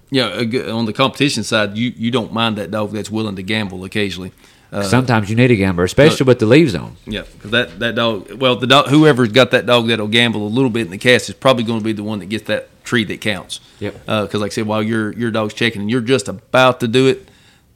[0.09, 0.27] yeah,
[0.71, 4.31] on the competition side, you you don't mind that dog that's willing to gamble occasionally.
[4.71, 6.95] Uh, Sometimes you need a gambler, especially with the leaves on.
[7.05, 10.47] Yeah, because that, that dog, well, the dog, whoever's got that dog that'll gamble a
[10.47, 12.69] little bit in the cast is probably going to be the one that gets that
[12.83, 13.59] tree that counts.
[13.79, 13.93] Yep.
[14.05, 17.07] Because, like I said, while your your dog's checking and you're just about to do
[17.07, 17.27] it,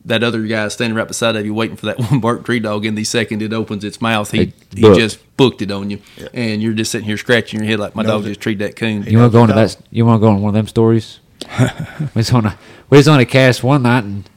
[0.06, 2.86] that other guy standing right beside of you waiting for that one bark tree dog.
[2.86, 6.00] In the second it opens its mouth, he It he just booked it on you,
[6.34, 8.30] and you're just sitting here scratching your head like my dog it.
[8.30, 9.04] just treed that coon.
[9.04, 9.78] You want to go into that?
[9.90, 11.20] You want to go on one of them stories?
[11.60, 12.58] we was on a
[12.90, 14.30] we was on a cast one night and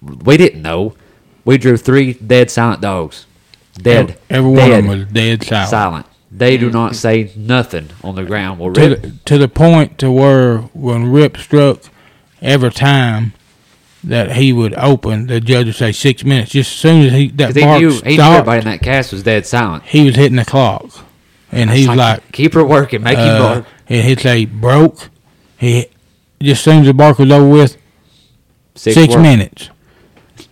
[0.00, 0.94] we didn't know.
[1.44, 3.26] We drew three dead silent dogs.
[3.74, 4.18] Dead.
[4.30, 5.70] Every one dead, of them was dead silent.
[5.70, 6.06] silent.
[6.30, 8.58] They do not say nothing on the ground.
[8.58, 11.82] Well, to Rip, the, to the point to where when Rip struck,
[12.42, 13.34] every time
[14.02, 16.50] that he would open, the judge would say six minutes.
[16.52, 19.12] Just as soon as he that he bark knew, he knew everybody in that cast
[19.12, 19.84] was dead silent.
[19.84, 21.04] he was hitting the clock,
[21.52, 23.66] and he's It's like, keep her working, make him uh, bark.
[23.88, 25.10] and he'd say broke.
[25.56, 25.86] He
[26.42, 27.76] just as soon as the bark was over with,
[28.74, 29.70] Six, six minutes,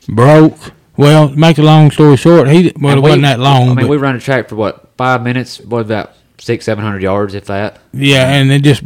[0.09, 0.73] broke.
[0.97, 3.67] Well, make a long story short, he well And it we- wasn't that long, I
[3.69, 5.59] mean, but we run a track for what five minutes?
[5.61, 7.79] What about six, seven hundred yards, if that?
[7.93, 8.83] yeah, and it just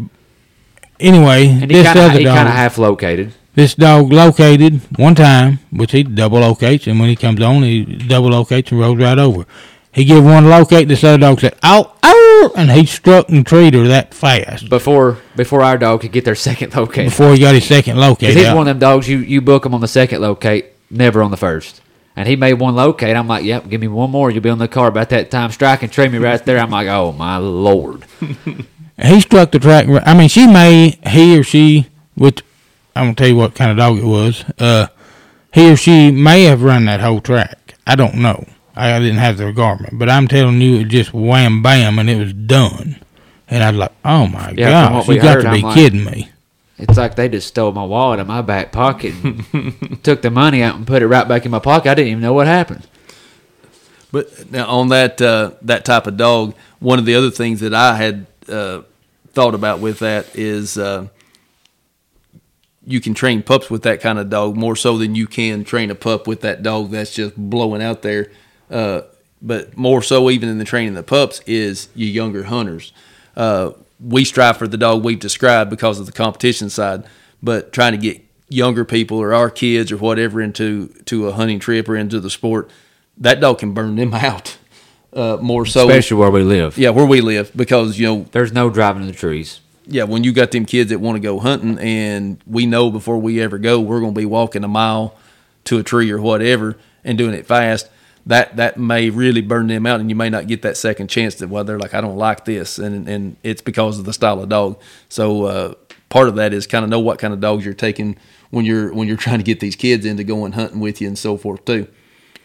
[1.00, 1.48] anyway.
[1.48, 3.32] And this kind of other he dog, kind of half located.
[3.54, 7.84] This dog located one time, which he double locates, and when he comes on, he
[7.84, 9.46] double locates and rolls right over.
[9.92, 13.72] He give one locate, this other dog said, "Ow, ow!" and he struck and treed
[13.74, 17.06] her that fast Before before our dog could get their second locate.
[17.06, 18.36] before he got his second locate.
[18.36, 21.30] He's one of them dogs you you book him on the second locate, never on
[21.30, 21.80] the first.
[22.16, 23.14] And he made one locate.
[23.14, 24.30] I'm like, yep, give me one more.
[24.30, 25.50] You'll be on the car about that time.
[25.50, 26.58] Strike and trade me right there.
[26.58, 28.04] I'm like, oh my lord.
[29.02, 29.86] he struck the track.
[30.06, 32.42] I mean, she may he or she, which
[32.94, 34.44] I'm gonna tell you what kind of dog it was.
[34.58, 34.86] Uh,
[35.52, 37.74] he or she may have run that whole track.
[37.86, 38.46] I don't know.
[38.74, 42.16] I didn't have the garment, but I'm telling you, it just wham bam, and it
[42.18, 42.96] was done.
[43.48, 45.74] And I was like, "Oh my Yeah, we you got heard, to I'm be like-
[45.74, 46.28] kidding me!"
[46.78, 50.30] It's like they just stole my wallet out of my back pocket and took the
[50.30, 51.90] money out and put it right back in my pocket.
[51.90, 52.86] I didn't even know what happened.
[54.12, 57.74] But now on that uh, that type of dog, one of the other things that
[57.74, 58.82] I had uh,
[59.32, 61.08] thought about with that is uh,
[62.86, 65.90] you can train pups with that kind of dog more so than you can train
[65.90, 68.30] a pup with that dog that's just blowing out there.
[68.70, 69.02] Uh,
[69.42, 72.92] but more so even in the training the pups is your younger hunters.
[74.00, 77.04] We strive for the dog we've described because of the competition side,
[77.42, 81.58] but trying to get younger people or our kids or whatever into to a hunting
[81.58, 82.70] trip or into the sport,
[83.18, 84.58] that dog can burn them out.
[85.12, 86.76] Uh, more so, Especially where we live.
[86.76, 89.60] yeah, where we live because you know There's no driving in the trees.
[89.86, 93.16] yeah, when you got them kids that want to go hunting, and we know before
[93.18, 95.16] we ever go, we're going to be walking a mile
[95.64, 97.88] to a tree or whatever and doing it fast.
[98.26, 101.36] That that may really burn them out, and you may not get that second chance.
[101.36, 104.42] That well, they're like, I don't like this, and and it's because of the style
[104.42, 104.80] of dog.
[105.08, 105.74] So uh,
[106.08, 108.16] part of that is kind of know what kind of dogs you're taking
[108.50, 111.18] when you're when you're trying to get these kids into going hunting with you and
[111.18, 111.86] so forth too.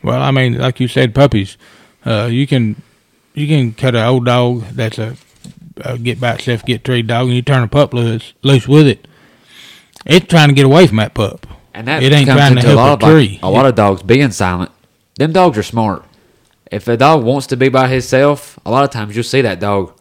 [0.03, 1.57] Well, I mean, like you said, puppies.
[2.05, 2.81] Uh, you can
[3.33, 5.15] you can cut an old dog that's a,
[5.77, 8.87] a get by itself, get treed dog, and you turn a pup loose loose with
[8.87, 9.07] it.
[10.05, 11.47] It's trying to get away from that pup.
[11.73, 13.39] And that it ain't trying to into a lot help a like, tree.
[13.41, 14.71] a lot of dogs being silent.
[15.15, 16.03] Them dogs are smart.
[16.71, 19.59] If a dog wants to be by himself, a lot of times you'll see that
[19.59, 19.93] dog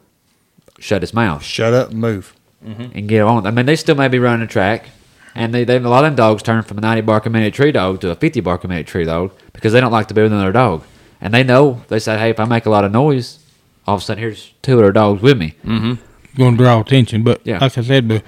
[0.78, 2.34] shut his mouth Shut up, and move.
[2.64, 2.96] Mm-hmm.
[2.96, 3.46] and get on.
[3.46, 4.86] I mean, they still may be running a track,
[5.34, 7.54] and they, they a lot of them dogs turn from a ninety bark a minute
[7.54, 10.14] tree dog to a fifty bark a minute tree dog because they don't like to
[10.14, 10.84] be with another dog,
[11.20, 13.38] and they know they say, hey, if I make a lot of noise,
[13.86, 15.54] all of a sudden here's two other dogs with me.
[15.64, 16.36] Mm-hmm.
[16.36, 17.24] going to draw attention.
[17.24, 17.58] But Yeah.
[17.58, 18.22] like I said, but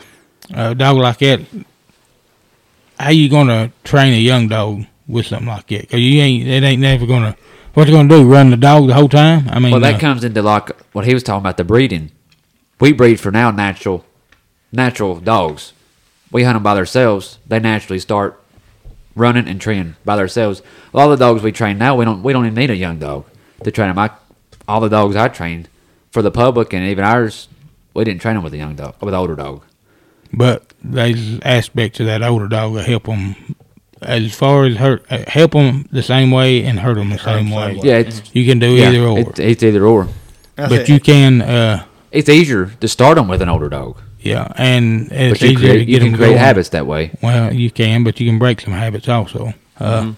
[0.55, 1.41] a dog like that,
[2.99, 5.83] how you going to train a young dog with something like that?
[5.83, 7.39] Because you ain't, it ain't never going to.
[7.75, 8.29] What you going to do?
[8.31, 9.49] Run the dog the whole time?
[9.49, 12.11] I mean, Well, that uh, comes into like what he was talking about the breeding.
[12.81, 14.05] We breed for now natural,
[14.73, 15.73] natural dogs.
[16.31, 17.39] We hunt them by themselves.
[17.47, 18.43] They naturally start
[19.15, 20.63] running and training by themselves.
[20.93, 22.77] A lot of the dogs we train now, we don't we don't even need a
[22.77, 23.25] young dog
[23.65, 23.99] to train them.
[23.99, 24.11] I,
[24.67, 25.69] all the dogs I trained
[26.11, 27.49] for the public and even ours,
[27.95, 29.63] we didn't train them with a young dog, with an older dog.
[30.33, 33.55] but there's aspects of that older dog that help them
[34.05, 37.51] as far as hurt, uh, help them the same way and hurt them the same
[37.51, 37.79] way.
[37.83, 40.09] Yeah, it's You can do yeah, either or, It's, it's either or.
[40.59, 43.97] I but said- you can, uh, It's easier to start them with an older dog,
[44.21, 46.39] yeah, and it's but you easier to create, you get can them create going.
[46.39, 47.11] habits that way.
[47.23, 49.55] Well, you can, but you can break some habits also.
[49.81, 50.13] Uh,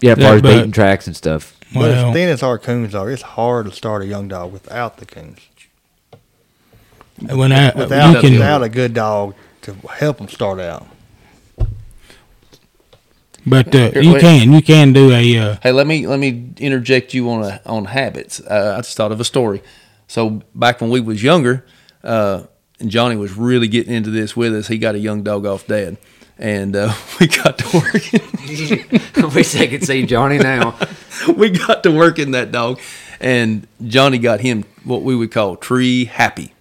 [0.00, 1.54] Yeah, as Yeah, far as but- beating tracks and stuff.
[1.74, 4.52] But Well, as thin as our coons are, it's hard to start a young dog
[4.52, 5.40] without the coons.
[7.20, 10.86] when I, Without, you can, without a good dog to help them start out.
[13.48, 14.20] But uh, Here, you wait.
[14.20, 15.38] can, you can do a.
[15.38, 18.40] Uh, Hey, let me let me interject you on a, on habits.
[18.40, 19.62] Uh, I just thought of a story.
[20.06, 21.64] So back when we was younger,
[22.02, 22.44] uh,
[22.80, 25.66] and Johnny was really getting into this with us, he got a young dog off
[25.66, 25.98] dad,
[26.38, 29.30] and uh, we got to working.
[29.34, 30.78] Wish I could see Johnny now.
[31.36, 32.80] we got to working that dog,
[33.20, 36.54] and Johnny got him what we would call tree happy.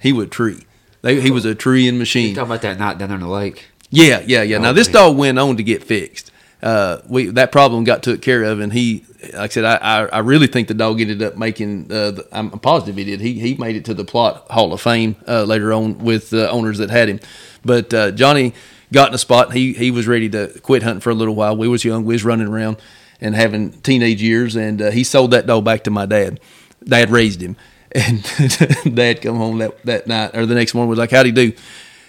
[0.00, 0.64] he would tree.
[1.02, 2.34] They, he was a tree treeing machine.
[2.34, 3.66] talking about that night down there in the lake.
[3.90, 4.58] Yeah, yeah, yeah.
[4.58, 6.30] Now this dog went on to get fixed.
[6.62, 10.04] Uh, we that problem got took care of, and he, like I said, I, I,
[10.06, 11.84] I really think the dog ended up making.
[11.90, 13.20] Uh, the, I'm positive he did.
[13.20, 16.48] He he made it to the Plott Hall of Fame uh, later on with uh,
[16.50, 17.20] owners that had him.
[17.64, 18.54] But uh, Johnny
[18.92, 19.52] got in a spot.
[19.52, 21.56] He he was ready to quit hunting for a little while.
[21.56, 22.04] We was young.
[22.04, 22.78] We was running around
[23.20, 26.40] and having teenage years, and uh, he sold that dog back to my dad.
[26.84, 27.56] Dad raised him,
[27.92, 28.22] and
[28.94, 31.52] Dad come home that that night or the next morning was like, "How'd he do?"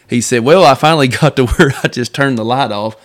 [0.10, 2.95] He said, Well, I finally got to where I just turned the light off.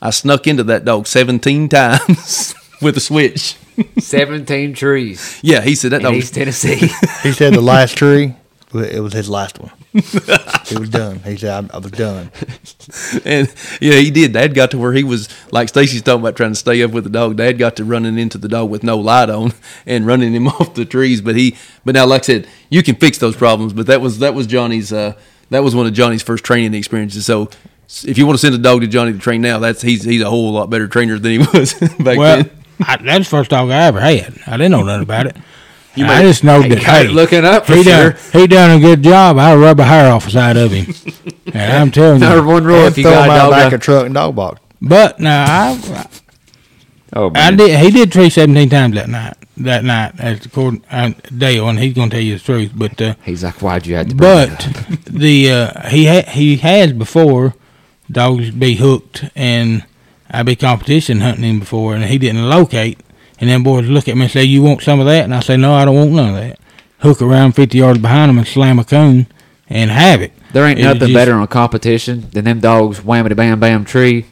[0.00, 3.56] I snuck into that dog 17 times with a switch.
[3.98, 6.14] 17 trees Yeah, he said that in dog.
[6.14, 6.76] East Tennessee.
[7.22, 8.34] He said the last tree,
[8.74, 9.72] it was his last one.
[9.92, 11.20] he was done.
[11.20, 12.30] He said, I, I was done.
[13.24, 14.32] And yeah, he did.
[14.32, 17.04] Dad got to where he was like Stacy's talking about trying to stay up with
[17.04, 17.36] the dog.
[17.36, 19.52] Dad got to running into the dog with no light on
[19.86, 21.20] and running him off the trees.
[21.20, 23.72] But he, but now, like I said, you can fix those problems.
[23.74, 24.92] But that was that was Johnny's.
[24.92, 25.14] Uh,
[25.52, 27.26] that was one of Johnny's first training experiences.
[27.26, 27.50] So.
[28.06, 30.22] If you want to send a dog to Johnny to train now, that's he's he's
[30.22, 32.50] a whole lot better trainer than he was back well, then.
[32.80, 34.34] I, that's the first dog I ever had.
[34.46, 35.36] I didn't know nothing about it.
[35.96, 39.02] I just know Hey, that hey, looking up for he done he done a good
[39.02, 39.38] job.
[39.38, 40.94] I rub a hair off the side of him,
[41.52, 42.46] and I'm telling Number you.
[42.46, 43.50] one rule if you got him a out dog.
[43.50, 44.60] back uh, a truck and dog box.
[44.80, 46.06] But now I
[47.12, 47.78] oh, I did.
[47.78, 49.36] He did tree seventeen times that night.
[49.58, 52.72] That night, as according uh, Dale, and he's gonna tell you the truth.
[52.74, 56.06] But uh, He's like, why'd you have to bring that up?" but the uh, he
[56.06, 57.54] ha- he has before
[58.10, 59.84] dogs be hooked and
[60.30, 62.98] I be competition hunting him before, and he didn't locate,
[63.38, 65.40] and then boys look at me and say, "You want some of that?" And I
[65.40, 66.58] say, "No, I don't want none of that."
[67.00, 69.26] Hook around fifty yards behind him and slam a coon
[69.68, 70.32] and have it.
[70.54, 74.24] There ain't It nothing just- better on competition than them dogs whammity bam bam tree.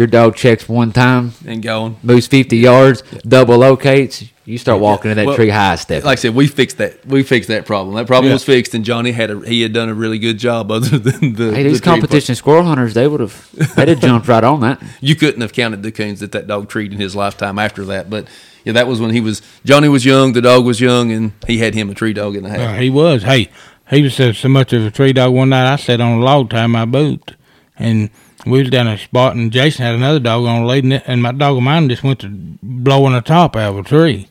[0.00, 1.98] Your dog checks one time, and going.
[2.02, 4.24] moves 50 yards, double locates.
[4.46, 6.04] You start walking in that Well, tree high step.
[6.04, 7.04] Like I said, we fixed that.
[7.04, 7.96] We fixed that problem.
[7.96, 8.36] That problem Yeah.
[8.36, 10.70] was fixed, and Johnny had a he had done a really good job.
[10.72, 14.00] Other than the hey, these the tree competition squirrel hunters, they would have, they'd have
[14.00, 14.82] jumped right on that.
[15.02, 18.08] you couldn't have counted the coons that that dog treed in his lifetime after that.
[18.08, 18.26] But
[18.64, 21.58] yeah, that was when he was Johnny was young, the dog was young, and he
[21.58, 22.80] had him a tree dog in the Uh, house.
[22.80, 23.22] he was.
[23.24, 23.50] Hey,
[23.90, 25.34] he was uh, so much of a tree dog.
[25.34, 27.34] One night I sat on a log tying my boot,
[27.78, 28.08] and
[28.46, 30.94] we was down at a spot, and Jason had another dog on a lead, and,
[30.94, 32.28] it- and my dog of mine just went to
[32.62, 34.28] blowing the top out of a tree.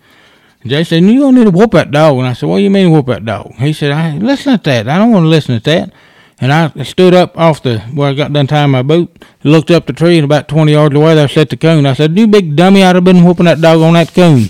[0.62, 2.64] And Jason said, "You don't need to whoop that dog." And I said, "What do
[2.64, 4.88] you mean whoop that dog?" He said, "I listen to that.
[4.89, 5.91] I don't want to listen to that."
[6.41, 9.86] And I stood up off the where I got done tying my boot, looked up
[9.88, 11.86] the tree, and about twenty yards away there sat the coon.
[11.86, 12.84] I said, "You big dummy!
[12.84, 14.49] I'd have been whooping that dog on that coon."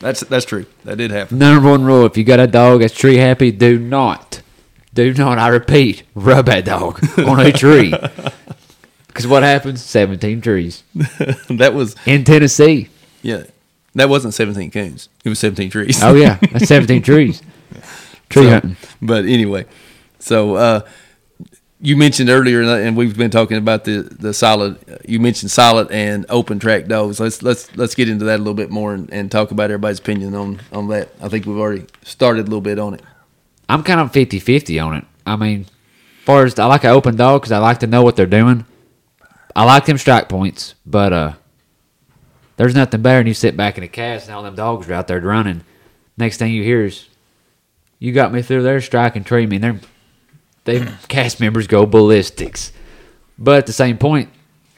[0.00, 0.66] That's that's true.
[0.84, 1.38] That did happen.
[1.38, 4.41] Number one rule: if you got a dog that's tree happy, do not,
[4.94, 5.38] do not.
[5.38, 7.94] I repeat, rub that dog on a tree.
[9.06, 9.84] Because what happens?
[9.84, 12.88] Seventeen trees that was in Tennessee.
[13.20, 13.42] yeah.
[13.94, 15.10] That wasn't seventeen coons.
[15.22, 16.02] It was seventeen trees.
[16.02, 17.42] Oh yeah, that's seventeen trees.
[18.30, 18.76] Tree So, hunting.
[19.02, 19.66] But anyway,
[20.18, 20.80] so uh,
[21.78, 24.78] you mentioned earlier, and we've been talking about the the solid.
[25.06, 27.20] You mentioned solid and open track dogs.
[27.20, 29.98] Let's let's let's get into that a little bit more and, and talk about everybody's
[29.98, 31.10] opinion on on that.
[31.20, 33.02] I think we've already started a little bit on it.
[33.72, 35.04] I'm kind of 50-50 on it.
[35.24, 35.66] I mean,
[36.24, 38.66] far as I like an open dog because I like to know what they're doing.
[39.56, 41.32] I like them strike points, but uh,
[42.56, 44.94] there's nothing better than you sit back in a cast and all them dogs are
[44.94, 45.62] out there running.
[46.18, 47.08] Next thing you hear is,
[47.98, 49.80] "You got me through there striking tree." I mean, they're
[50.64, 52.72] they cast members go ballistics,
[53.38, 54.28] but at the same point,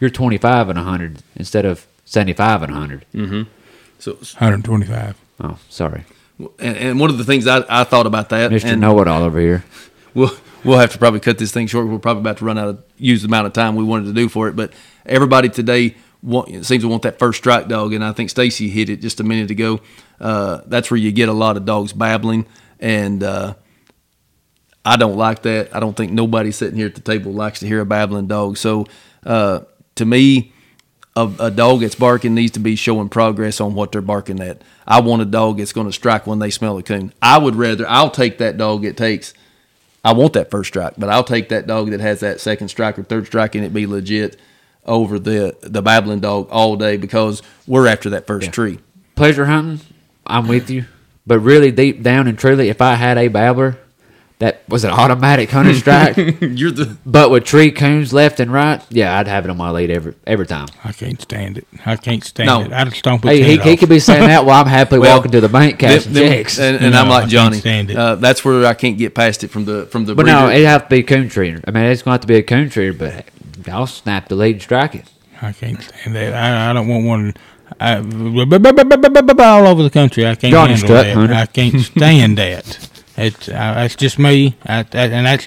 [0.01, 3.07] you're 25 and 100 instead of 75 and 100.
[3.99, 5.17] So, 125.
[5.41, 6.05] Oh, sorry,
[6.39, 9.23] and, and one of the things I, I thought about that, Mister Know It All
[9.23, 9.65] over here.
[10.15, 10.33] we'll
[10.65, 11.87] we'll have to probably cut this thing short.
[11.89, 14.13] We're probably about to run out of use the amount of time we wanted to
[14.13, 14.57] do for it.
[14.57, 14.73] But
[15.05, 18.89] everybody today want, seems to want that first strike dog, and I think Stacy hit
[18.89, 19.81] it just a minute ago.
[20.21, 22.47] Uh, that's where you get a lot of dogs babbling,
[22.81, 23.55] and uh,
[24.85, 25.75] I don't like that.
[25.77, 28.57] I don't think nobody sitting here at the table likes to hear a babbling dog.
[28.57, 28.87] So
[29.27, 29.61] uh,
[29.97, 30.54] to me,
[31.17, 34.63] a, a dog that's barking needs to be showing progress on what they're barking at.
[34.87, 37.13] I want a dog that's going to strike when they smell a coon.
[37.23, 39.33] I would rather, I'll take that dog it takes.
[40.05, 42.99] I want that first strike, but I'll take that dog that has that second strike
[42.99, 44.39] or third strike and it be legit
[44.85, 48.79] over the the babbling dog all day because we're after that first tree.
[49.15, 49.81] pleasure hunting,
[50.27, 50.85] I'm with you.
[51.27, 53.79] But really, deep down and truly, if I had a babbler
[54.41, 58.83] that was an automatic hunting strike, You're the but with tree coons left and right,
[58.91, 60.67] yeah, I'd have it on my lead every every time.
[60.83, 61.67] I can't stand it.
[61.87, 62.63] I can't stand No.
[62.63, 62.73] it.
[62.73, 63.79] I'd stomp his Hey, he, head he off.
[63.79, 66.33] could be saying that while I'm happily Well, walking to the bank cashing them- them-
[66.33, 66.59] checks.
[66.59, 67.59] and, and I'm No, I like can't Johnny.
[67.59, 67.97] stand it.
[67.97, 70.67] Uh, that's where I can't get past it from the from the but no, it'd
[70.67, 71.63] have to be a coon treater.
[71.67, 73.27] I mean, it's going to have to be a coon treater, but
[73.73, 75.05] I'll snap the lead and strike it.
[75.41, 76.35] I can't stand that.
[76.35, 77.35] I, I don't want one
[77.81, 80.27] I, all over the country.
[80.27, 81.15] I can't Johnny handle Strut, that.
[81.15, 81.35] Hunter.
[81.35, 82.91] I can't stand that.
[83.17, 84.57] It's uh, that's just me.
[84.65, 85.47] I, that, and that's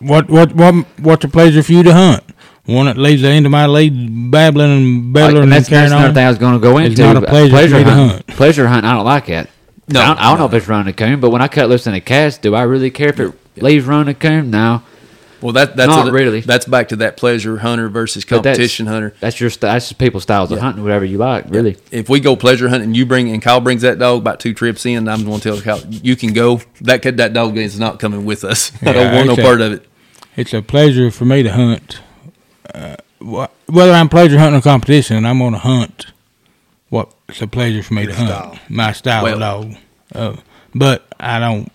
[0.00, 2.22] what what what what's a pleasure for you to hunt.
[2.64, 5.68] One that leaves the end of my lead babbling and Like, babbling and and that's,
[5.68, 6.14] carrying that's another on.
[6.14, 6.90] thing I was going to go into.
[6.92, 7.14] It's into.
[7.14, 8.26] not a pleasure for me to hunt.
[8.28, 9.50] Pleasure hunting, I don't like that.
[9.88, 11.68] No, I don't, I don't know if it's running a coon, but when I cut
[11.68, 14.50] loose in a cast, do I really care if it leaves running a coon?
[14.50, 14.82] No.
[15.42, 16.40] Well, that that's Not a- really.
[16.40, 19.14] That's back to that pleasure hunter versus But that's- competition hunter.
[19.20, 21.76] That's your st- that's just people's styles of hunting, whatever you like, really.
[21.90, 24.86] If we go pleasure hunting, you bring and Kyle brings that dog about two trips
[24.86, 25.08] in.
[25.08, 26.60] I'm going to tell Kyle you can go.
[26.80, 28.72] That kid, that dog is not coming with us.
[28.82, 29.86] I don't want no a- part of it.
[30.36, 32.00] It's a pleasure for me to hunt.
[32.74, 36.06] Uh, whether I'm pleasure hunting or competition, I'm going to hunt.
[36.88, 38.58] What it's a pleasure for me to hunt.
[38.68, 39.74] My style Well- of dog.
[40.14, 40.36] Uh,
[40.74, 41.70] but I don't.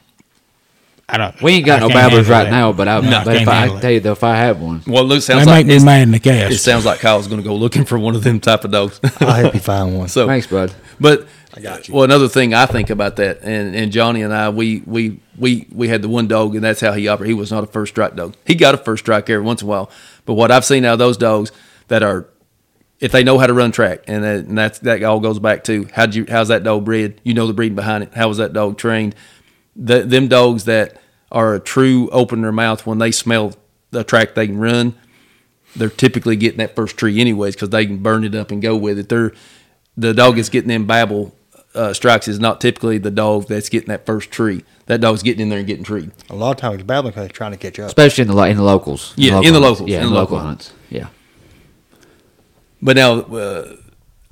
[1.09, 1.41] I don't.
[1.41, 2.51] We ain't got I no can't babblers right that.
[2.51, 3.81] now, but I, No, but if I, I handle can it.
[3.81, 5.85] tell you though, if I had one, Well, it They sounds make like me it's-
[5.85, 6.53] mad in the cast.
[6.53, 8.99] it sounds like Kyle's going to go looking for one of them type of dogs.
[9.21, 10.09] I'll help you find one.
[10.09, 10.73] so thanks, bud.
[10.99, 11.93] But I got you.
[11.93, 15.65] well, another thing I think about that, and, and Johnny and I, we we we
[15.71, 17.29] we had the one dog, and that's how he operated.
[17.29, 18.35] He was not a first strike dog.
[18.45, 19.89] He got a first strike every once in a while,
[20.25, 21.51] but what I've seen out of those dogs
[21.87, 22.27] that are,
[22.99, 25.63] if they know how to run track, and, that, and that's that all goes back
[25.65, 27.21] to how you how's that dog bred?
[27.23, 28.13] You know the breeding behind it.
[28.13, 29.15] How was that dog trained?
[29.79, 30.99] The, them dogs that
[31.31, 33.53] are a true open their mouth when they smell
[33.91, 34.95] the track they can run
[35.77, 38.75] they're typically getting that first tree anyways because they can burn it up and go
[38.75, 39.09] with it.
[39.09, 39.33] They're
[39.95, 41.35] the dog that's getting them babble
[41.73, 44.63] uh, strikes is not typically the dog that's getting that first tree.
[44.87, 46.11] That dog's getting in there and getting treed.
[46.29, 47.87] A lot of times it's babbling because they're trying to catch up.
[47.87, 49.13] Especially in the in the locals.
[49.15, 49.59] Yeah, in the hunts.
[49.59, 50.73] locals, Yeah, in in the the local local hunts.
[50.89, 51.07] Yeah.
[52.81, 53.75] But now uh,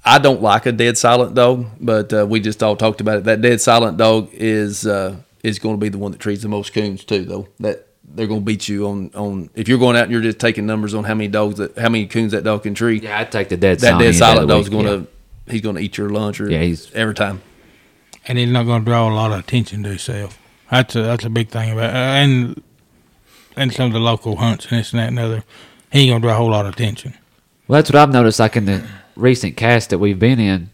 [0.04, 3.24] I don't like a dead silent dog, but uh, we just all talked about it.
[3.26, 6.50] That dead silent dog is uh, is going to be the one that treats the
[6.50, 7.48] most coons too, though.
[7.60, 10.40] That they're going to beat you on on if you're going out and you're just
[10.40, 13.04] taking numbers on how many dogs that how many coons that dog can treat.
[13.04, 14.00] Yeah, I'd take the dead that silent.
[14.00, 15.06] dead any day of silent dog's week, going yeah.
[15.46, 17.42] to he's going to eat your lunch or Yeah, he's- every time.
[18.28, 20.38] and he's not going to draw a lot of attention to himself.
[20.72, 22.62] That's a that's a big thing about uh, and
[23.56, 25.44] and some of the local hunts and this and that and other.
[25.92, 27.14] He ain't gonna draw a whole lot of attention.
[27.68, 28.40] Well, that's what I've noticed.
[28.40, 28.86] Like in the
[29.16, 30.70] recent cast that we've been in,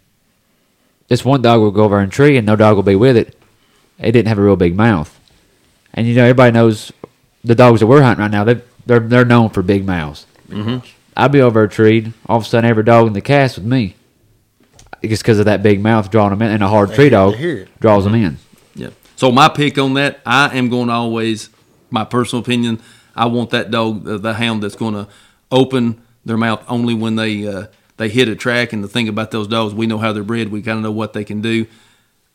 [1.07, 3.37] this one dog will go over and tree and no dog will be with it.
[4.01, 5.17] It didn't have a real big mouth,
[5.93, 6.91] and you know everybody knows
[7.43, 8.43] the dogs that we're hunting right now.
[8.43, 10.25] They they're they're known for big mouths.
[10.49, 10.85] Mm-hmm.
[11.15, 12.11] I'd be over a tree.
[12.25, 13.95] All of a sudden, every dog in the cast with me,
[15.03, 17.33] just because of that big mouth drawing them in, and a hard They tree dog
[17.33, 17.79] they hear it.
[17.79, 18.37] draws them in.
[18.75, 18.89] Yeah.
[19.15, 21.49] So my pick on that, I am going to always,
[21.91, 22.81] my personal opinion,
[23.15, 25.07] I want that dog, the, the hound that's going to
[25.51, 28.73] open their mouth only when they uh, they hit a track.
[28.73, 30.49] And the thing about those dogs, we know how they're bred.
[30.49, 31.67] We kind of know what they can do.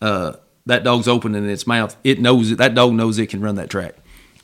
[0.00, 0.34] Uh,
[0.66, 1.96] that dog's opening its mouth.
[2.04, 2.58] It knows it.
[2.58, 3.94] That dog knows it can run that track.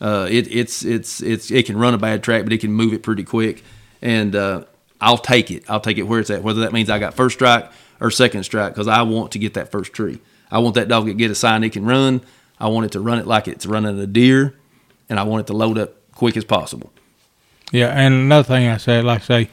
[0.00, 2.92] Uh, it, it's it's it's it can run a bad track, but it can move
[2.92, 3.62] it pretty quick.
[4.00, 4.64] And uh,
[5.00, 5.68] I'll take it.
[5.68, 6.42] I'll take it where it's at.
[6.42, 7.70] Whether that means I got first strike
[8.00, 10.20] or second strike, because I want to get that first tree.
[10.50, 12.20] I want that dog to get a sign it can run.
[12.58, 14.54] I want it to run it like it's running a deer,
[15.08, 16.92] and I want it to load up quick as possible.
[17.72, 19.50] Yeah, and another thing I said, like I say,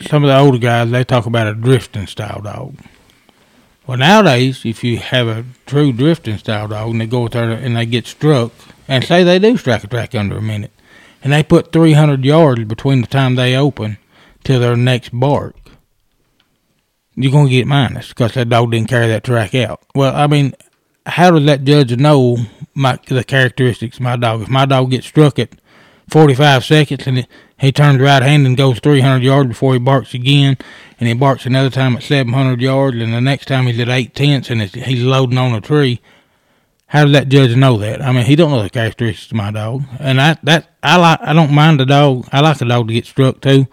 [0.00, 2.74] some of the older guys they talk about a drifting style dog.
[3.90, 7.76] Well, nowadays, if you have a true drifting style dog and they go out and
[7.76, 8.52] they get struck,
[8.86, 10.70] and say they do strike a track under a minute,
[11.24, 13.98] and they put 300 yards between the time they open
[14.44, 15.56] till their next bark,
[17.16, 19.82] you're going to get minus because that dog didn't carry that track out.
[19.92, 20.54] Well, I mean,
[21.04, 22.36] how does that judge know
[22.76, 24.42] my the characteristics of my dog?
[24.42, 25.50] If my dog gets struck at
[26.10, 27.26] 45 seconds and it,
[27.60, 30.56] he turns right hand and goes 300 yards before he barks again,
[30.98, 34.14] and he barks another time at 700 yards, and the next time he's at eight
[34.14, 36.00] tenths and he's loading on a tree.
[36.86, 38.00] How does that judge know that?
[38.00, 41.20] I mean, he don't know the characteristics of my dog, and I that I like.
[41.20, 42.28] I don't mind the dog.
[42.32, 43.68] I like a dog to get struck too,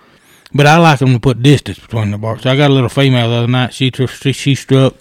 [0.53, 2.45] but I like them to put distance between the barks.
[2.45, 3.73] I got a little female the other night.
[3.73, 4.95] She she, she struck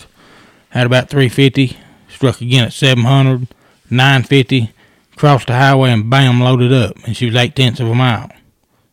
[0.73, 1.77] at about 350,
[2.09, 3.49] struck again at 700,
[3.91, 4.73] 950,
[5.17, 8.31] crossed the highway and bam, loaded up, and she was eight tenths of a mile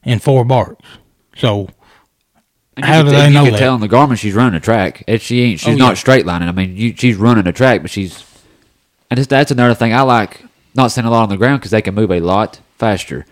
[0.03, 0.85] in four barks.
[1.35, 1.69] So
[2.75, 3.59] And How you do they you know can that?
[3.59, 5.03] tell in the Garmin she's running a track.
[5.07, 5.59] It, she ain't.
[5.59, 5.93] She's Oh, not yeah.
[5.95, 6.49] straight lining.
[6.49, 8.23] I mean, you, she's running a track, but she's.
[9.09, 10.43] And it's, that's another thing I like.
[10.75, 13.25] Not sitting a lot on the ground because they can move a lot faster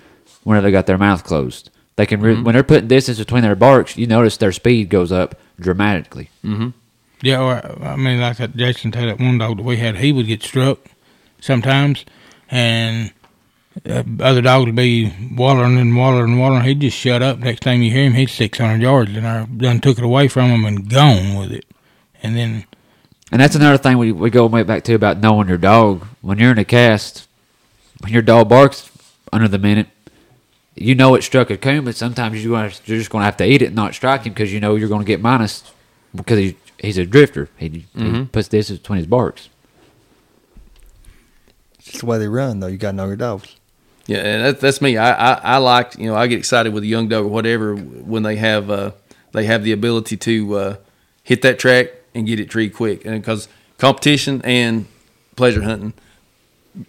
[0.44, 1.72] whenever they got their mouth closed.
[1.96, 2.44] They can re- mm-hmm.
[2.44, 3.98] when they're putting distance between their barks.
[3.98, 6.30] You notice their speed goes up dramatically.
[6.46, 6.70] Mm-hmm.
[7.22, 10.28] yeah, or, I mean, like that Jason that one dog that we had, he would
[10.28, 10.80] get struck
[11.40, 12.06] sometimes,
[12.50, 13.12] and
[13.88, 16.64] Uh, other dogs would be wallering and wallering and wallering.
[16.66, 17.40] He'd just shut up.
[17.40, 20.50] Next time you hear him, he's 600 yards, and I done took it away from
[20.50, 21.66] him and gone with it.
[22.22, 22.66] And then
[23.32, 26.06] And that's another thing we, we go way back to about knowing your dog.
[26.22, 27.28] When you're in a cast,
[28.02, 28.92] when your dog barks
[29.32, 29.88] under the minute,
[30.76, 33.38] you know it struck a coon, but sometimes you're, gonna, you're just going to have
[33.38, 35.64] to eat it and not strike him because you know you're going to get minus
[36.14, 37.50] because he, he's a drifter.
[37.58, 38.26] He, he mm-hmm.
[38.26, 39.50] puts distance between his barks.
[41.76, 42.68] It's just the way they run, though.
[42.68, 43.56] You got to know your dogs.
[44.12, 44.98] Yeah, that, that's me.
[44.98, 47.76] I, I I like you know I get excited with a young dog or whatever
[47.78, 48.92] when they have uh,
[49.32, 50.76] they have the ability to uh,
[51.24, 53.48] hit that track and get it treed quick, and because
[53.78, 54.86] competition and
[55.38, 55.94] pleasure hunting,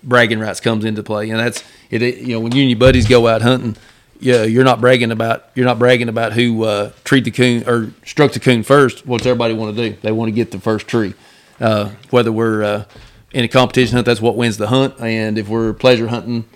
[0.02, 2.02] bragging rights comes into play, and that's it.
[2.02, 3.76] You know when you and your buddies go out hunting,
[4.18, 8.32] yeah, you're not bragging about you're not bragging about who uh, the coon or struck
[8.32, 9.06] the coon first.
[9.06, 9.96] What's everybody want to do?
[10.02, 11.14] They want to get the first tree.
[11.60, 12.84] Uh, whether we're uh,
[13.30, 16.46] in a competition hunt, that's what wins the hunt, and if we're pleasure hunting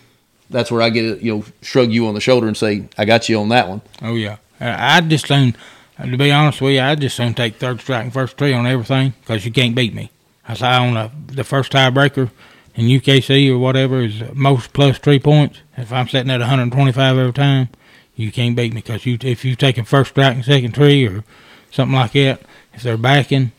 [0.50, 3.04] that's where I get to, you know, shrug you on the shoulder and say, I
[3.04, 3.82] got you on that one.
[4.02, 5.56] Oh yeah, I I just soon,
[5.98, 8.52] uh, to be honest with you, I just soon take third strike and first tree
[8.52, 10.10] on everything because you can't beat me.
[10.48, 12.30] I say on a, the first tiebreaker
[12.74, 15.60] in UKC or whatever is most plus three points.
[15.76, 17.68] If I'm sitting at 125 every time,
[18.14, 21.24] you can't beat me because you if you taking first strike and second tree or
[21.70, 22.42] something like that,
[22.72, 23.52] if they're backing,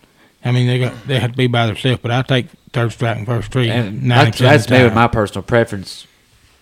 [0.45, 1.99] I mean they got they have to be by themselves.
[2.01, 3.69] But I take third strike and first tree.
[3.69, 6.07] And 90% that's, that's the me with my personal preference.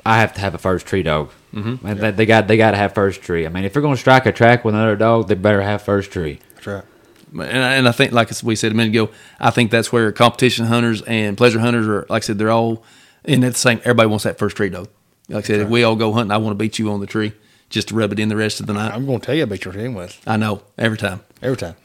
[0.05, 1.31] I have to have a first tree dog.
[1.53, 1.85] Mm-hmm.
[1.85, 3.45] And they, they got they got to have first tree.
[3.45, 5.81] I mean, if you're going to strike a track with another dog, they better have
[5.81, 6.39] first tree.
[6.55, 6.83] That's right.
[7.31, 10.11] And I, and I think, like we said a minute ago, I think that's where
[10.13, 12.83] competition hunters and pleasure hunters are, like I said, they're all
[13.25, 14.87] in that same, everybody wants that first tree dog.
[15.27, 17.07] Like I said, if we all go hunting, I want to beat you on the
[17.07, 17.33] tree
[17.69, 18.93] just to rub it in the rest of the night.
[18.93, 21.21] I'm going to tell you about your team with I know, every time.
[21.41, 21.75] every time.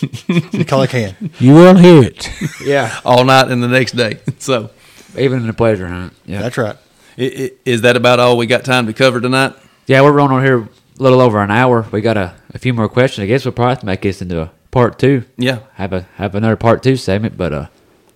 [0.00, 1.14] Just call I can.
[1.38, 2.30] You will hear it.
[2.64, 4.20] Yeah, All night and the next day.
[4.38, 4.70] So,
[5.16, 6.14] even in a pleasure hunt.
[6.24, 6.76] Yeah, That's right.
[7.18, 9.54] I- i- is that about all we got time to cover tonight?
[9.86, 10.00] yeah.
[10.02, 10.68] We're running on here a
[11.02, 11.86] little over an hour.
[11.92, 13.24] We got a, a few more questions.
[13.24, 15.24] I guess we'll probably make this into a part two.
[15.36, 15.60] Yeah.
[15.74, 17.66] Have a have another part two segment, but uh,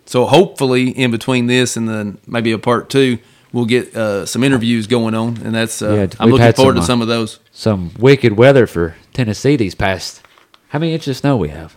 [0.07, 3.19] So hopefully, in between this and then maybe a part two,
[3.53, 6.77] we'll get uh, some interviews going on, and that's uh, Yeah, I'm looking forward some,
[6.77, 7.39] to uh, some of those.
[7.53, 10.21] some wicked weather for Tennessee these past.
[10.69, 11.77] How many inches of snow we have?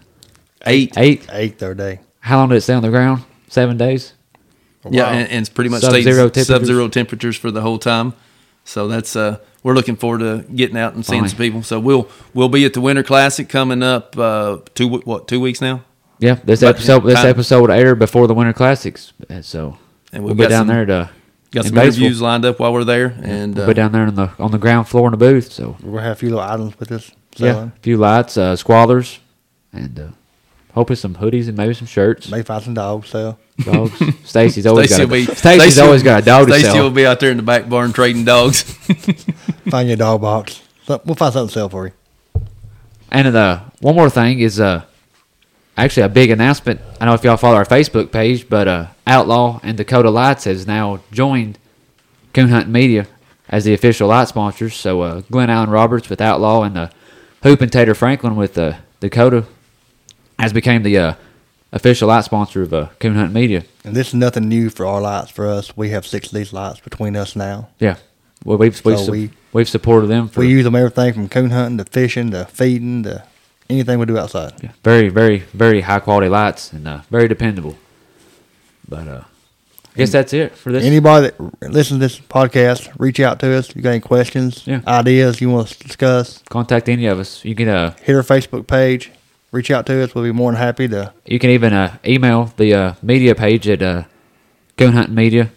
[0.66, 0.94] Eight.
[0.98, 1.28] Eight.
[1.32, 2.00] Eighth their day.
[2.22, 3.24] How long did it stay on the ground?
[3.48, 4.14] Seven days.
[4.92, 6.48] Yeah, and, and it's pretty much Sub-zero stayed temperatures?
[6.48, 8.14] sub-zero temperatures for the whole time.
[8.64, 11.30] So that's uh, we're looking forward to getting out and seeing Fine.
[11.30, 11.64] some people.
[11.64, 15.62] So we'll we'll be at the Winter Classic coming up uh, two what two weeks
[15.62, 15.84] now,
[16.20, 19.78] Yeah, this But, episode this time- episode would air before the Winter Classics, uh, so
[20.12, 21.10] and we'll we've be down some, there to
[21.52, 21.84] got some Batesville.
[21.86, 24.50] interviews lined up while we're there, and We'll uh, be down there on the on
[24.52, 25.52] the ground floor in the booth.
[25.52, 28.56] So We're gonna have a few little items with us yeah, a few lights, uh,
[28.56, 29.20] squallers,
[29.74, 30.14] and
[30.76, 32.30] hopefully some hoodies and maybe some shirts.
[32.30, 33.40] May find some dogs sell.
[33.64, 33.94] Dogs.
[34.26, 36.54] Stacy's always Stacy got will a, be Stacy's Stacy always will- got a dog to
[36.54, 36.62] sell.
[36.62, 38.62] Stacy will be out there in the back barn trading dogs.
[39.70, 40.62] Find your dog box.
[40.86, 41.94] So- We'll find something to sell for you.
[43.12, 44.84] And uh, one more thing is uh,
[45.78, 46.82] actually a big announcement.
[46.96, 50.44] I don't know if y'all follow our Facebook page, but uh, Outlaw and Dakota Lights
[50.44, 51.58] has now joined
[52.34, 53.08] Coon Hunt Media
[53.48, 54.76] as the official light sponsors.
[54.76, 56.90] So uh, Glenn Allen Roberts with Outlaw and uh,
[57.44, 59.46] Hoop and Tater Franklin with uh, Dakota
[60.40, 61.14] has became the uh,
[61.72, 63.64] official light sponsor of uh, Coon Hunt Media.
[63.84, 65.76] And this is nothing new for our lights for us.
[65.78, 67.70] We have six of these lights between us now.
[67.80, 67.98] Yeah,
[68.44, 71.30] well we've we've, So su- we- we've supported them for We use them everything from
[71.30, 73.24] coon hunting to fishing to feeding to
[73.70, 74.54] anything we do outside.
[74.64, 77.78] Yeah, very, very, very high quality lights and uh, very dependable.
[78.88, 79.24] But uh,
[79.96, 80.84] I guess that's it for this.
[80.84, 83.76] Anybody that listens to this podcast, reach out to us.
[83.76, 84.82] You got any questions, Yeah.
[84.88, 86.44] ideas you want to discuss?
[86.50, 87.44] Contact any of us.
[87.46, 89.12] You can uh, Hit our Facebook page.
[89.56, 90.14] Reach out to us.
[90.14, 91.14] We'll be more than happy to.
[91.26, 94.04] you can even uh, email the uh, media page at uh,
[95.08, 95.50] Media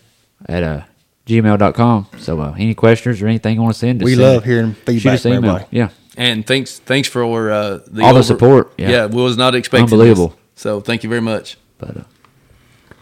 [0.46, 0.82] at uh,
[1.26, 2.06] gmail.com.
[2.18, 4.46] So uh, any questions or anything you want to send, just We send love it.
[4.46, 5.66] hearing Shoot us from an email.
[5.72, 9.06] Yeah, and thanks thanks for uh, the All the support, yeah.
[9.06, 9.92] we was not expecting this.
[9.92, 10.38] Unbelievable.
[10.54, 11.56] So thank you very much.
[11.78, 12.02] but uh,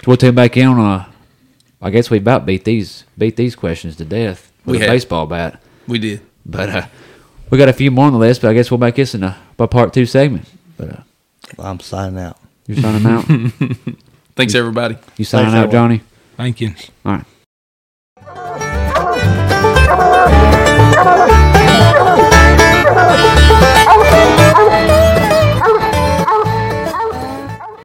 [0.07, 0.79] we'll tune back in on.
[0.81, 1.05] Uh,
[1.83, 4.95] I guess we about beat these beat these questions to death with We a had.
[4.95, 5.61] baseball bat.
[5.87, 6.23] We did.
[6.47, 6.87] But uh,
[7.51, 8.41] we got a few more on the list.
[8.41, 10.47] But I guess we'll make this in a by part two segment.
[10.77, 11.03] But uh,
[11.59, 12.39] I'm signing out.
[12.67, 13.25] You're signing out.
[14.37, 14.97] Thanks everybody.
[15.17, 15.99] You signing Thanks, out, everyone.
[15.99, 16.01] Johnny.
[16.37, 16.75] Thank you.
[17.05, 17.25] All right.